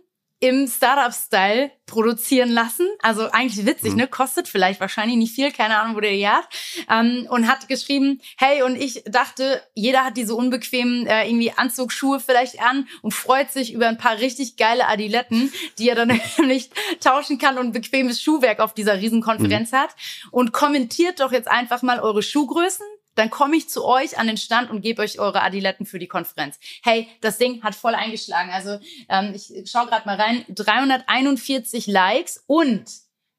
[0.44, 2.86] im Startup-Style produzieren lassen.
[3.02, 4.00] Also eigentlich witzig, mhm.
[4.00, 4.08] ne?
[4.08, 6.50] Kostet vielleicht wahrscheinlich nicht viel, keine Ahnung, wo der die hat.
[6.90, 12.20] Ähm, und hat geschrieben, hey, und ich dachte, jeder hat diese unbequemen äh, irgendwie Anzugsschuhe
[12.20, 16.72] vielleicht an und freut sich über ein paar richtig geile Adiletten, die er dann nämlich
[17.00, 19.78] tauschen kann und ein bequemes Schuhwerk auf dieser Riesenkonferenz mhm.
[19.78, 19.96] hat.
[20.30, 24.38] Und kommentiert doch jetzt einfach mal eure Schuhgrößen, dann komme ich zu euch an den
[24.38, 26.60] Stand und gebe euch eure Adiletten für die Konferenz.
[26.84, 28.52] Hey, das Ding hat voll eingeschlagen.
[28.52, 30.46] Also ähm, ich schaue gerade mal rein.
[30.50, 32.86] 341 Likes und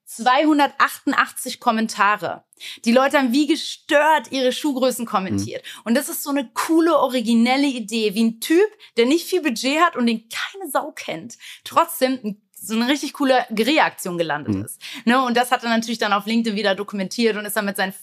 [0.06, 2.44] 288 Kommentare.
[2.84, 5.64] Die Leute haben wie gestört ihre Schuhgrößen kommentiert.
[5.64, 5.80] Mhm.
[5.84, 9.80] Und das ist so eine coole, originelle Idee, wie ein Typ, der nicht viel Budget
[9.80, 14.64] hat und den keine Sau kennt, trotzdem ein so eine richtig coole Reaktion gelandet mhm.
[14.64, 14.80] ist.
[15.04, 15.22] Ne?
[15.22, 17.94] Und das hat er natürlich dann auf LinkedIn wieder dokumentiert und ist dann mit seinen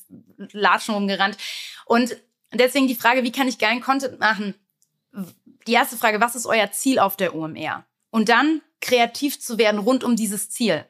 [0.52, 1.38] Latschen rumgerannt.
[1.86, 2.16] Und
[2.54, 4.56] deswegen die Frage, wie kann ich geilen Content machen?
[5.68, 7.86] Die erste Frage, was ist euer Ziel auf der OMR?
[8.10, 10.86] Und dann kreativ zu werden rund um dieses Ziel.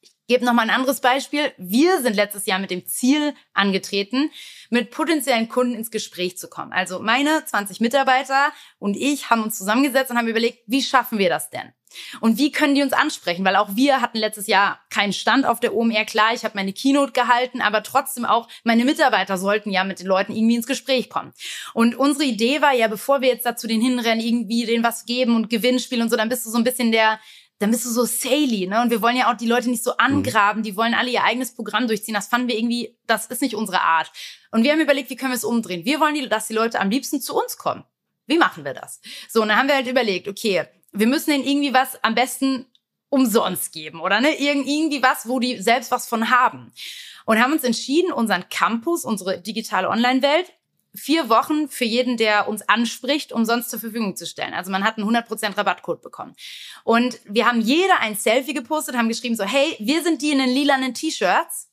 [0.00, 1.52] Ich gebe noch mal ein anderes Beispiel.
[1.58, 4.30] Wir sind letztes Jahr mit dem Ziel angetreten,
[4.70, 6.72] mit potenziellen Kunden ins Gespräch zu kommen.
[6.72, 11.28] Also meine 20 Mitarbeiter und ich haben uns zusammengesetzt und haben überlegt, wie schaffen wir
[11.28, 11.72] das denn?
[12.20, 13.44] Und wie können die uns ansprechen?
[13.44, 16.04] Weil auch wir hatten letztes Jahr keinen Stand auf der OMR.
[16.04, 20.06] Klar, ich habe meine Keynote gehalten, aber trotzdem auch meine Mitarbeiter sollten ja mit den
[20.06, 21.32] Leuten irgendwie ins Gespräch kommen.
[21.72, 25.36] Und unsere Idee war ja, bevor wir jetzt dazu den hinrennen, irgendwie denen was geben
[25.36, 27.18] und Gewinnspiel und so, dann bist du so ein bisschen der
[27.58, 28.82] dann bist du so saley, ne?
[28.82, 29.98] Und wir wollen ja auch die Leute nicht so mhm.
[29.98, 32.14] angraben, die wollen alle ihr eigenes Programm durchziehen.
[32.14, 34.10] Das fanden wir irgendwie, das ist nicht unsere Art.
[34.50, 35.84] Und wir haben überlegt, wie können wir es umdrehen?
[35.84, 37.84] Wir wollen, dass die Leute am liebsten zu uns kommen.
[38.26, 39.00] Wie machen wir das?
[39.28, 42.66] So, und dann haben wir halt überlegt, okay, wir müssen denen irgendwie was am besten
[43.10, 44.40] umsonst geben oder ne?
[44.40, 46.72] Irgend, irgendwie was, wo die selbst was von haben.
[47.26, 50.52] Und haben uns entschieden, unseren Campus, unsere digitale Online-Welt,
[50.94, 54.54] vier Wochen für jeden, der uns anspricht, umsonst zur Verfügung zu stellen.
[54.54, 56.34] Also man hat einen 100% Rabattcode bekommen.
[56.84, 60.38] Und wir haben jeder ein Selfie gepostet, haben geschrieben so, hey, wir sind die in
[60.38, 61.68] den lilanen T-Shirts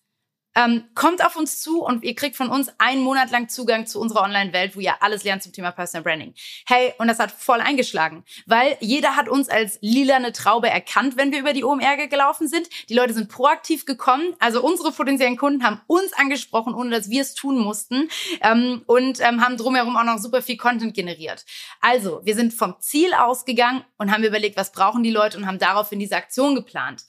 [0.56, 4.00] ähm, kommt auf uns zu und ihr kriegt von uns einen Monat lang Zugang zu
[4.00, 6.34] unserer Online-Welt, wo ihr alles lernt zum Thema Personal Branding.
[6.68, 11.32] Hey, und das hat voll eingeschlagen, weil jeder hat uns als lilane Traube erkannt, wenn
[11.32, 12.68] wir über die OMR gelaufen sind.
[12.90, 17.22] Die Leute sind proaktiv gekommen, also unsere potenziellen Kunden haben uns angesprochen, ohne dass wir
[17.22, 18.10] es tun mussten
[18.42, 21.46] ähm, und ähm, haben drumherum auch noch super viel Content generiert.
[21.80, 25.60] Also, wir sind vom Ziel ausgegangen und haben überlegt, was brauchen die Leute und haben
[25.60, 27.04] daraufhin diese Aktion geplant.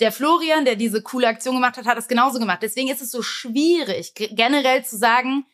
[0.00, 2.60] Der Florian, der diese coole Aktion gemacht hat, hat das genauso gemacht.
[2.62, 5.44] Deswegen ist es so schwierig, generell zu sagen,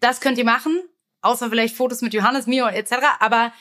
[0.00, 0.80] das könnt ihr machen,
[1.22, 2.92] außer vielleicht Fotos mit Johannes, Mio etc.
[3.18, 3.52] Aber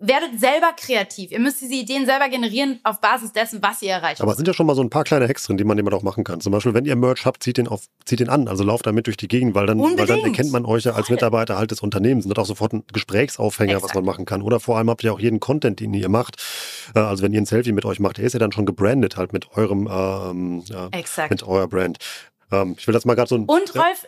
[0.00, 1.30] werdet selber kreativ.
[1.30, 4.20] Ihr müsst diese Ideen selber generieren auf Basis dessen, was ihr erreicht.
[4.22, 5.92] Aber es sind ja schon mal so ein paar kleine Hacks drin, die man immer
[5.92, 6.40] auch machen kann.
[6.40, 8.48] Zum Beispiel, wenn ihr Merch habt, zieht den auf, zieht den an.
[8.48, 11.10] Also lauft damit durch die Gegend, weil dann, weil dann erkennt man euch ja als
[11.10, 13.90] Mitarbeiter halt des Unternehmens und hat auch sofort einen Gesprächsaufhänger, Exakt.
[13.90, 14.40] was man machen kann.
[14.42, 16.36] Oder vor allem habt ihr auch jeden Content, den ihr macht.
[16.94, 19.18] Äh, also wenn ihr ein Selfie mit euch macht, der ist ja dann schon gebrandet
[19.18, 20.88] halt mit eurem, ähm, ja,
[21.28, 21.98] mit eurer Brand.
[22.50, 23.44] Ähm, ich will das mal gerade so ein.
[23.44, 24.06] Und Rolf,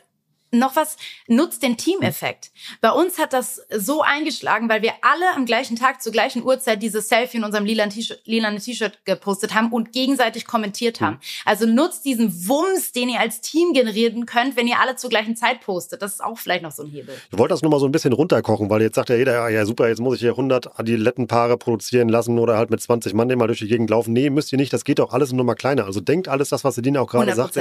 [0.52, 2.50] noch was, nutzt den Teameffekt.
[2.80, 6.82] Bei uns hat das so eingeschlagen, weil wir alle am gleichen Tag zur gleichen Uhrzeit
[6.82, 11.16] dieses Selfie in unserem lilanen T-Shirt gepostet haben und gegenseitig kommentiert haben.
[11.16, 11.20] Mhm.
[11.46, 15.36] Also nutzt diesen Wumms, den ihr als Team generieren könnt, wenn ihr alle zur gleichen
[15.36, 16.02] Zeit postet.
[16.02, 17.14] Das ist auch vielleicht noch so ein Hebel.
[17.30, 19.64] Ich wollte das nur mal so ein bisschen runterkochen, weil jetzt sagt ja jeder, ja
[19.64, 23.46] super, jetzt muss ich hier 100 Adilettenpaare produzieren lassen oder halt mit 20 Mann mal
[23.46, 24.12] durch die Gegend laufen.
[24.12, 25.86] Nee, müsst ihr nicht, das geht auch alles nur mal kleiner.
[25.86, 27.56] Also denkt alles das, was Sedina auch gerade sagt,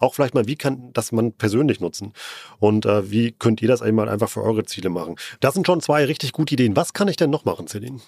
[0.00, 2.13] auch vielleicht mal, wie kann das man persönlich nutzen?
[2.58, 5.16] Und äh, wie könnt ihr das einmal einfach für eure Ziele machen?
[5.40, 6.76] Das sind schon zwei richtig gute Ideen.
[6.76, 8.00] Was kann ich denn noch machen, Celine?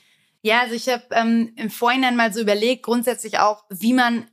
[0.43, 4.27] Ja, also ich habe ähm, im Vorhinein mal so überlegt, grundsätzlich auch, wie man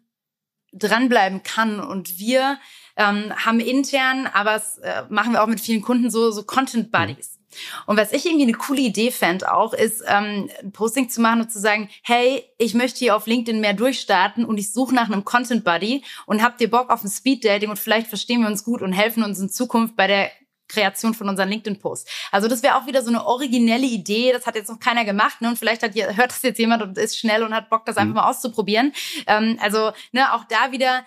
[0.74, 1.80] dranbleiben kann.
[1.80, 2.60] Und wir
[2.98, 6.92] ähm, haben intern, aber das äh, machen wir auch mit vielen Kunden so, so Content
[6.92, 7.40] Buddies.
[7.86, 11.42] Und was ich irgendwie eine coole Idee fände auch, ist ähm, ein Posting zu machen
[11.42, 15.08] und zu sagen, hey, ich möchte hier auf LinkedIn mehr durchstarten und ich suche nach
[15.08, 18.48] einem Content Buddy und habt ihr Bock auf ein Speed Dating und vielleicht verstehen wir
[18.48, 20.32] uns gut und helfen uns in Zukunft bei der
[20.68, 22.10] Kreation von unseren LinkedIn-Posts.
[22.32, 24.32] Also das wäre auch wieder so eine originelle Idee.
[24.32, 25.42] Das hat jetzt noch keiner gemacht.
[25.42, 25.50] Ne?
[25.50, 28.10] Und vielleicht hat, hört das jetzt jemand und ist schnell und hat Bock, das einfach
[28.10, 28.16] mhm.
[28.16, 28.94] mal auszuprobieren.
[29.28, 31.04] Ähm, also ne, auch da wieder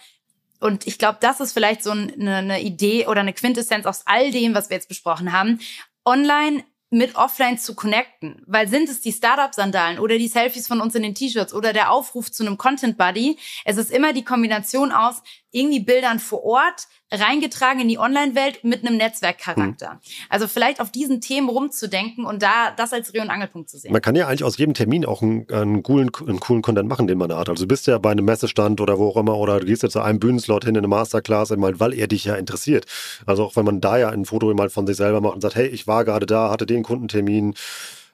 [0.58, 4.30] und ich glaube, das ist vielleicht so eine, eine Idee oder eine Quintessenz aus all
[4.30, 5.60] dem, was wir jetzt besprochen haben.
[6.06, 8.42] Online mit offline zu connecten.
[8.46, 11.90] Weil sind es die Startup-Sandalen oder die Selfies von uns in den T-Shirts oder der
[11.90, 15.22] Aufruf zu einem Content-Buddy, es ist immer die Kombination aus
[15.56, 19.94] irgendwie Bildern vor Ort, reingetragen in die Online-Welt mit einem Netzwerkcharakter.
[19.94, 19.98] Mhm.
[20.28, 23.92] Also vielleicht auf diesen Themen rumzudenken und da das als Dreh- und Angelpunkt zu sehen.
[23.92, 27.06] Man kann ja eigentlich aus jedem Termin auch einen, einen, coolen, einen coolen Content machen,
[27.06, 27.48] den man hat.
[27.48, 29.92] Also du bist ja bei einem Messestand oder wo auch immer oder du gehst jetzt
[29.92, 32.86] zu einem Bühnenslot hin in eine Masterclass, weil er dich ja interessiert.
[33.24, 35.54] Also auch wenn man da ja ein Foto mal von sich selber macht und sagt,
[35.54, 37.54] hey, ich war gerade da, hatte den Kundentermin,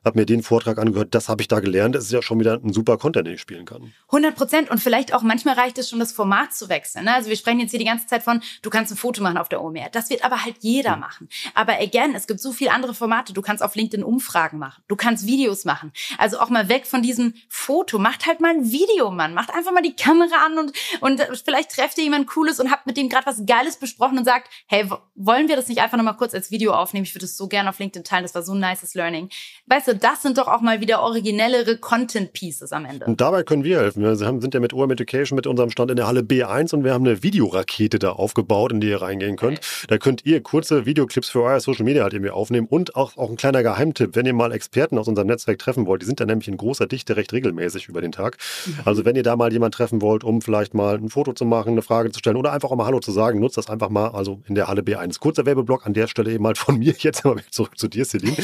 [0.05, 1.95] habe mir den Vortrag angehört, das habe ich da gelernt.
[1.95, 3.93] Das ist ja schon wieder ein super Content, den ich spielen kann.
[4.09, 4.71] 100 Prozent.
[4.71, 7.05] Und vielleicht auch manchmal reicht es schon, das Format zu wechseln.
[7.05, 7.15] Ne?
[7.15, 9.49] Also wir sprechen jetzt hier die ganze Zeit von, du kannst ein Foto machen auf
[9.49, 9.91] der OMR.
[9.91, 11.01] Das wird aber halt jeder mhm.
[11.01, 11.29] machen.
[11.55, 13.33] Aber again, es gibt so viele andere Formate.
[13.33, 14.83] Du kannst auf LinkedIn Umfragen machen.
[14.89, 15.93] Du kannst Videos machen.
[16.19, 17.99] Also auch mal weg von diesem Foto.
[17.99, 19.35] Macht halt mal ein Video, Mann.
[19.35, 22.87] Macht einfach mal die Kamera an und, und vielleicht trefft ihr jemand Cooles und habt
[22.87, 26.17] mit dem gerade was Geiles besprochen und sagt, hey, wollen wir das nicht einfach nochmal
[26.17, 27.05] kurz als Video aufnehmen?
[27.05, 28.25] Ich würde es so gerne auf LinkedIn teilen.
[28.25, 29.31] Das war so ein nices Learning.
[29.67, 33.07] Weißt du, das sind doch auch mal wieder originellere Content Pieces am Ende.
[33.07, 34.03] Und dabei können wir helfen.
[34.03, 36.93] Wir sind ja mit OM Education mit unserem Stand in der Halle B1 und wir
[36.93, 39.59] haben eine Videorakete da aufgebaut, in die ihr reingehen könnt.
[39.59, 39.87] Okay.
[39.89, 43.31] Da könnt ihr kurze Videoclips für euer Social Media halt irgendwie aufnehmen und auch, auch
[43.31, 46.27] ein kleiner Geheimtipp, wenn ihr mal Experten aus unserem Netzwerk treffen wollt, die sind da
[46.27, 48.39] nämlich in großer Dichte recht regelmäßig über den Tag.
[48.67, 48.79] Mhm.
[48.85, 51.73] Also wenn ihr da mal jemanden treffen wollt, um vielleicht mal ein Foto zu machen,
[51.73, 54.09] eine Frage zu stellen oder einfach auch mal Hallo zu sagen, nutzt das einfach mal,
[54.09, 55.21] also in der Halle B1.
[55.21, 56.95] Kurzer Werbeblock an der Stelle eben mal von mir.
[56.99, 58.37] Jetzt mal zurück zu dir, Celine.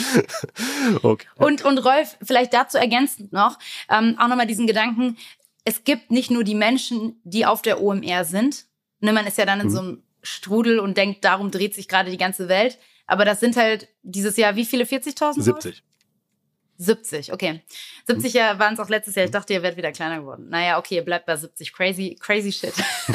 [1.02, 1.26] okay.
[1.38, 3.58] Und, und Rolf, vielleicht dazu ergänzend noch,
[3.90, 5.16] ähm, auch nochmal diesen Gedanken,
[5.64, 8.64] es gibt nicht nur die Menschen, die auf der OMR sind.
[9.00, 9.70] Ne, man ist ja dann in mhm.
[9.70, 12.78] so einem Strudel und denkt, darum dreht sich gerade die ganze Welt.
[13.06, 14.84] Aber das sind halt dieses Jahr wie viele?
[14.84, 15.42] 40.000?
[15.42, 15.82] 70.
[16.78, 17.60] 70, okay.
[18.06, 18.38] 70 mhm.
[18.58, 19.26] waren es auch letztes Jahr.
[19.26, 20.48] Ich dachte, ihr werdet wieder kleiner geworden.
[20.48, 21.72] Naja, okay, ihr bleibt bei 70.
[21.72, 22.72] Crazy, crazy shit.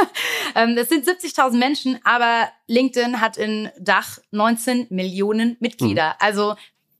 [0.56, 6.10] ähm, es sind 70.000 Menschen, aber LinkedIn hat in Dach 19 Millionen Mitglieder.
[6.10, 6.16] Mhm.
[6.20, 6.56] Also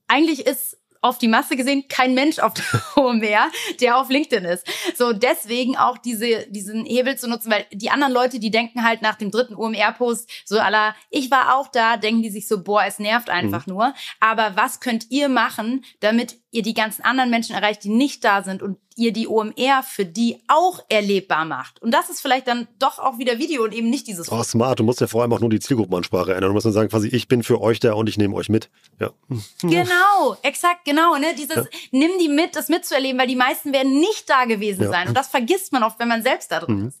[0.08, 2.64] eigentlich ist auf die Masse gesehen kein Mensch auf der
[2.96, 4.66] OMR, der auf LinkedIn ist.
[4.96, 9.02] So deswegen auch diese, diesen Hebel zu nutzen, weil die anderen Leute, die denken halt
[9.02, 12.84] nach dem dritten OMR-Post so aller, ich war auch da, denken die sich so, boah,
[12.86, 13.74] es nervt einfach mhm.
[13.74, 13.94] nur.
[14.18, 18.42] Aber was könnt ihr machen, damit ihr die ganzen anderen Menschen erreicht, die nicht da
[18.44, 21.82] sind und ihr die OMR für die auch erlebbar macht.
[21.82, 24.30] Und das ist vielleicht dann doch auch wieder Video und eben nicht dieses.
[24.30, 24.78] Oh, smart.
[24.78, 26.50] Du musst ja vor allem auch nur die Zielgruppenansprache ändern.
[26.50, 28.70] Du musst dann sagen, quasi, ich bin für euch da und ich nehme euch mit.
[29.00, 29.10] Ja.
[29.62, 31.16] Genau, exakt, genau.
[31.16, 31.34] Ne?
[31.36, 31.64] Dieses, ja.
[31.90, 34.90] nimm die mit, das mitzuerleben, weil die meisten werden nicht da gewesen ja.
[34.90, 35.08] sein.
[35.08, 36.88] Und das vergisst man oft, wenn man selbst da drin mhm.
[36.88, 37.00] ist.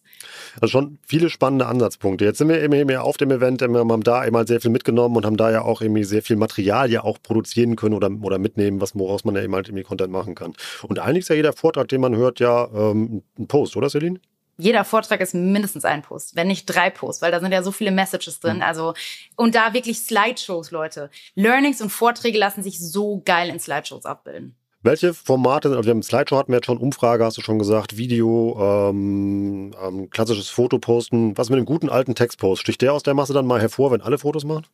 [0.60, 2.24] Also schon viele spannende Ansatzpunkte.
[2.24, 5.16] Jetzt sind wir eben mehr auf dem Event, wir haben da einmal sehr viel mitgenommen
[5.16, 8.38] und haben da ja auch irgendwie sehr viel Material ja auch produzieren können oder, oder
[8.38, 10.54] mitnehmen, was, woraus man ja eben halt irgendwie Content machen kann.
[10.82, 14.20] Und eigentlich ist ja jeder Vortrag, den man hört, ja ähm, ein Post, oder Celine?
[14.56, 17.72] jeder Vortrag ist mindestens ein Post, wenn nicht drei Posts, weil da sind ja so
[17.72, 18.58] viele Messages drin.
[18.58, 18.62] Mhm.
[18.62, 18.94] Also,
[19.36, 21.10] und da wirklich Slideshows, Leute.
[21.34, 24.54] Learnings und Vorträge lassen sich so geil in Slideshows abbilden.
[24.84, 27.96] Welche Formate, also wir haben Slideshow hatten wir jetzt schon, Umfrage hast du schon gesagt,
[27.96, 31.38] Video, ähm, ähm, klassisches Fotoposten.
[31.38, 32.60] Was mit dem guten alten Textpost?
[32.60, 34.66] Sticht der aus der Masse dann mal hervor, wenn alle Fotos machen?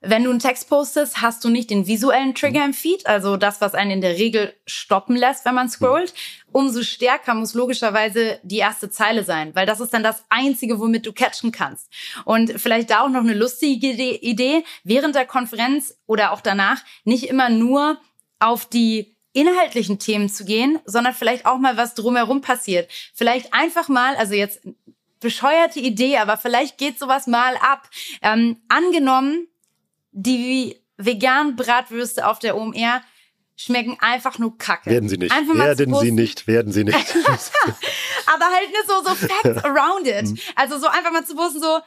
[0.00, 3.60] Wenn du einen Text postest, hast du nicht den visuellen Trigger im Feed, also das,
[3.60, 6.14] was einen in der Regel stoppen lässt, wenn man scrollt.
[6.50, 11.04] Umso stärker muss logischerweise die erste Zeile sein, weil das ist dann das Einzige, womit
[11.04, 11.92] du catchen kannst.
[12.24, 17.28] Und vielleicht da auch noch eine lustige Idee, während der Konferenz oder auch danach nicht
[17.28, 18.00] immer nur
[18.40, 22.90] auf die inhaltlichen Themen zu gehen, sondern vielleicht auch mal was drumherum passiert.
[23.14, 24.60] Vielleicht einfach mal, also jetzt
[25.20, 27.88] bescheuerte Idee, aber vielleicht geht sowas mal ab.
[28.20, 29.46] Ähm, angenommen,
[30.10, 33.02] die veganen Bratwürste auf der OMR
[33.56, 34.90] schmecken einfach nur Kacke.
[34.90, 35.32] Werden sie nicht.
[35.32, 36.46] Einfach werden sie nicht.
[36.46, 36.96] Werden sie nicht.
[38.26, 40.26] aber halt nur so, so Facts around it.
[40.26, 40.38] Mhm.
[40.56, 41.80] Also so einfach mal zu wussten, so,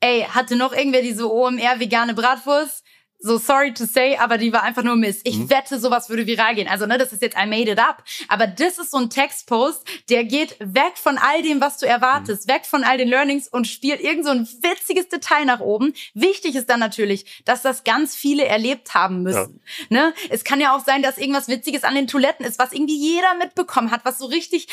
[0.00, 2.84] ey, hatte noch irgendwer diese OMR vegane Bratwurst?
[3.20, 5.20] So sorry to say, aber die war einfach nur Mist.
[5.24, 5.50] Ich mhm.
[5.50, 6.68] wette, sowas würde viral gehen.
[6.68, 8.02] Also, ne, das ist jetzt I made it up.
[8.28, 12.46] Aber das ist so ein Textpost, der geht weg von all dem, was du erwartest,
[12.46, 12.52] mhm.
[12.52, 15.92] weg von all den Learnings und spielt irgend so ein witziges Detail nach oben.
[16.14, 19.60] Wichtig ist dann natürlich, dass das ganz viele erlebt haben müssen.
[19.90, 19.96] Ja.
[20.06, 20.14] Ne?
[20.30, 23.34] Es kann ja auch sein, dass irgendwas Witziges an den Toiletten ist, was irgendwie jeder
[23.34, 24.68] mitbekommen hat, was so richtig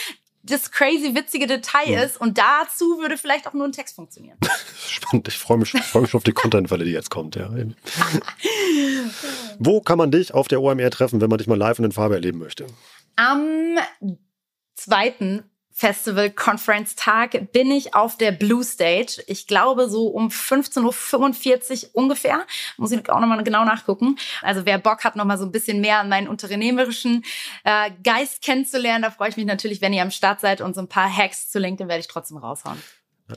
[0.51, 2.03] das crazy witzige Detail mhm.
[2.03, 2.19] ist.
[2.19, 4.37] Und dazu würde vielleicht auch nur ein Text funktionieren.
[4.87, 5.27] Spannend.
[5.27, 7.35] Ich freue mich, freu mich auf die Content-Welle, die jetzt kommt.
[7.35, 7.49] Ja.
[9.59, 11.91] Wo kann man dich auf der OMR treffen, wenn man dich mal live in den
[11.91, 12.67] Farbe erleben möchte?
[13.15, 13.77] Am
[14.75, 15.43] zweiten
[15.79, 19.21] Festival Conference Tag bin ich auf der Blue Stage.
[19.27, 22.47] Ich glaube so um 15.45 Uhr ungefähr.
[22.77, 24.17] Muss ich auch nochmal genau nachgucken.
[24.41, 27.23] Also wer Bock hat, nochmal so ein bisschen mehr an meinen unternehmerischen
[27.63, 30.81] äh, Geist kennenzulernen, da freue ich mich natürlich, wenn ihr am Start seid und so
[30.81, 32.81] ein paar Hacks zu LinkedIn werde ich trotzdem raushauen.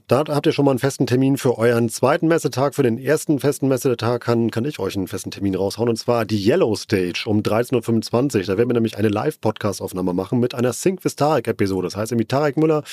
[0.06, 2.76] Da habt ihr schon mal einen festen Termin für euren zweiten Messetag.
[2.76, 5.88] Für den ersten festen Messetag kann, kann ich euch einen festen Termin raushauen.
[5.88, 8.42] Und zwar die Yellow Stage um 13.25 Uhr.
[8.44, 11.88] Da werden wir nämlich eine Live-Podcast-Aufnahme machen mit einer Sync with Tarek-Episode.
[11.88, 12.84] Das heißt, irgendwie Tarek Müller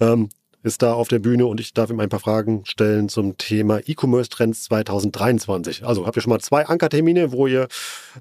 [0.00, 0.28] ähm,
[0.62, 3.80] ist da auf der Bühne und ich darf ihm ein paar Fragen stellen zum Thema
[3.86, 5.84] E-Commerce Trends 2023.
[5.86, 7.68] Also habt ihr schon mal zwei Ankertermine, wo ihr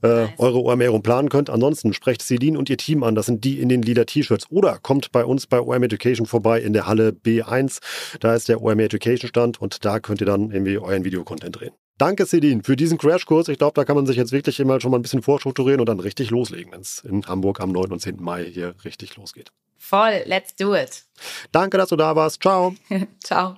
[0.01, 0.29] äh, nice.
[0.37, 1.49] eure OMR planen könnt.
[1.49, 3.15] Ansonsten sprecht Celine und ihr Team an.
[3.15, 4.47] Das sind die in den lila T-Shirts.
[4.49, 7.79] Oder kommt bei uns bei OM Education vorbei in der Halle B1.
[8.19, 11.71] Da ist der OM Education Stand und da könnt ihr dann irgendwie euren Videocontent drehen.
[11.97, 13.49] Danke, Celine, für diesen Crashkurs.
[13.49, 15.89] Ich glaube, da kann man sich jetzt wirklich immer schon mal ein bisschen vorstrukturieren und
[15.89, 17.91] dann richtig loslegen, wenn es in Hamburg am 9.
[17.91, 18.15] und 10.
[18.21, 19.51] Mai hier richtig losgeht.
[19.79, 21.03] Voll, let's do it.
[21.51, 22.41] Danke, dass du da warst.
[22.41, 22.75] Ciao.
[23.23, 23.55] Ciao.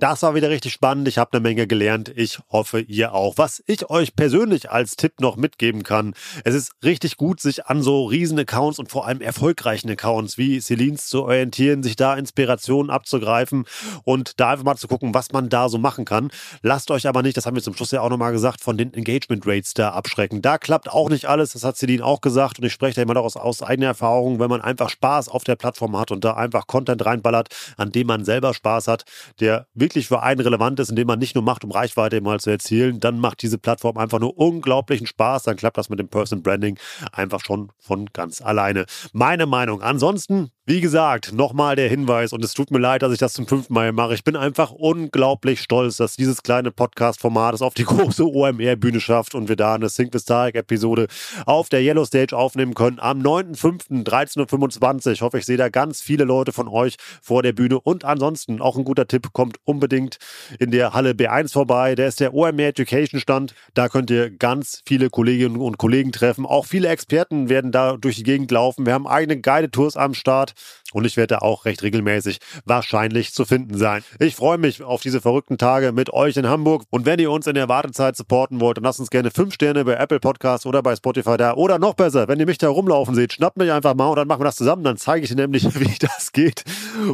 [0.00, 1.08] Das war wieder richtig spannend.
[1.08, 2.12] Ich habe eine Menge gelernt.
[2.14, 3.36] Ich hoffe, ihr auch.
[3.36, 7.82] Was ich euch persönlich als Tipp noch mitgeben kann, es ist richtig gut, sich an
[7.82, 12.90] so riesen Accounts und vor allem erfolgreichen Accounts wie Celines zu orientieren, sich da Inspirationen
[12.90, 13.64] abzugreifen
[14.04, 16.30] und da einfach mal zu gucken, was man da so machen kann.
[16.62, 18.94] Lasst euch aber nicht, das haben wir zum Schluss ja auch nochmal gesagt, von den
[18.94, 20.42] Engagement Rates da abschrecken.
[20.42, 21.54] Da klappt auch nicht alles.
[21.54, 24.48] Das hat Celine auch gesagt und ich spreche da immer daraus aus eigener Erfahrung, wenn
[24.48, 28.24] man einfach Spaß auf der Plattform hat und da einfach Content reinballert, an dem man
[28.24, 29.02] selber Spaß hat,
[29.40, 32.38] der wirklich wirklich für einen relevant ist, indem man nicht nur macht, um Reichweite mal
[32.40, 35.44] zu erzielen, dann macht diese Plattform einfach nur unglaublichen Spaß.
[35.44, 36.78] Dann klappt das mit dem Person Branding
[37.10, 38.84] einfach schon von ganz alleine.
[39.14, 39.80] Meine Meinung.
[39.80, 43.46] Ansonsten, wie gesagt, nochmal der Hinweis und es tut mir leid, dass ich das zum
[43.46, 44.12] fünften Mal mache.
[44.12, 49.34] Ich bin einfach unglaublich stolz, dass dieses kleine Podcast-Format es auf die große OMR-Bühne schafft
[49.34, 51.06] und wir da eine Sync with Tarek-Episode
[51.46, 53.00] auf der Yellow Stage aufnehmen können.
[53.00, 55.12] Am 9.5.13.25 Uhr.
[55.12, 58.60] Ich hoffe, ich sehe da ganz viele Leute von euch vor der Bühne und ansonsten
[58.60, 60.18] auch ein guter Tipp, kommt um unbedingt
[60.58, 61.94] in der Halle B1 vorbei.
[61.94, 63.54] Der ist der OMR Education Stand.
[63.74, 66.44] Da könnt ihr ganz viele Kolleginnen und Kollegen treffen.
[66.44, 68.86] Auch viele Experten werden da durch die Gegend laufen.
[68.86, 70.54] Wir haben eigene Guided Tours am Start
[70.92, 74.02] und ich werde da auch recht regelmäßig wahrscheinlich zu finden sein.
[74.18, 77.46] Ich freue mich auf diese verrückten Tage mit euch in Hamburg und wenn ihr uns
[77.46, 80.82] in der Wartezeit supporten wollt, dann lasst uns gerne 5 Sterne bei Apple Podcasts oder
[80.82, 83.94] bei Spotify da oder noch besser, wenn ihr mich da rumlaufen seht, schnappt mich einfach
[83.94, 86.64] mal und dann machen wir das zusammen, dann zeige ich dir nämlich, wie das geht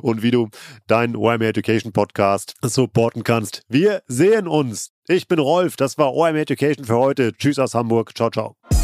[0.03, 0.49] und wie du
[0.87, 3.63] deinen OMR Education Podcast supporten kannst.
[3.69, 4.91] Wir sehen uns.
[5.07, 7.33] Ich bin Rolf, das war OM Education für heute.
[7.37, 8.17] Tschüss aus Hamburg.
[8.17, 8.84] Ciao, ciao.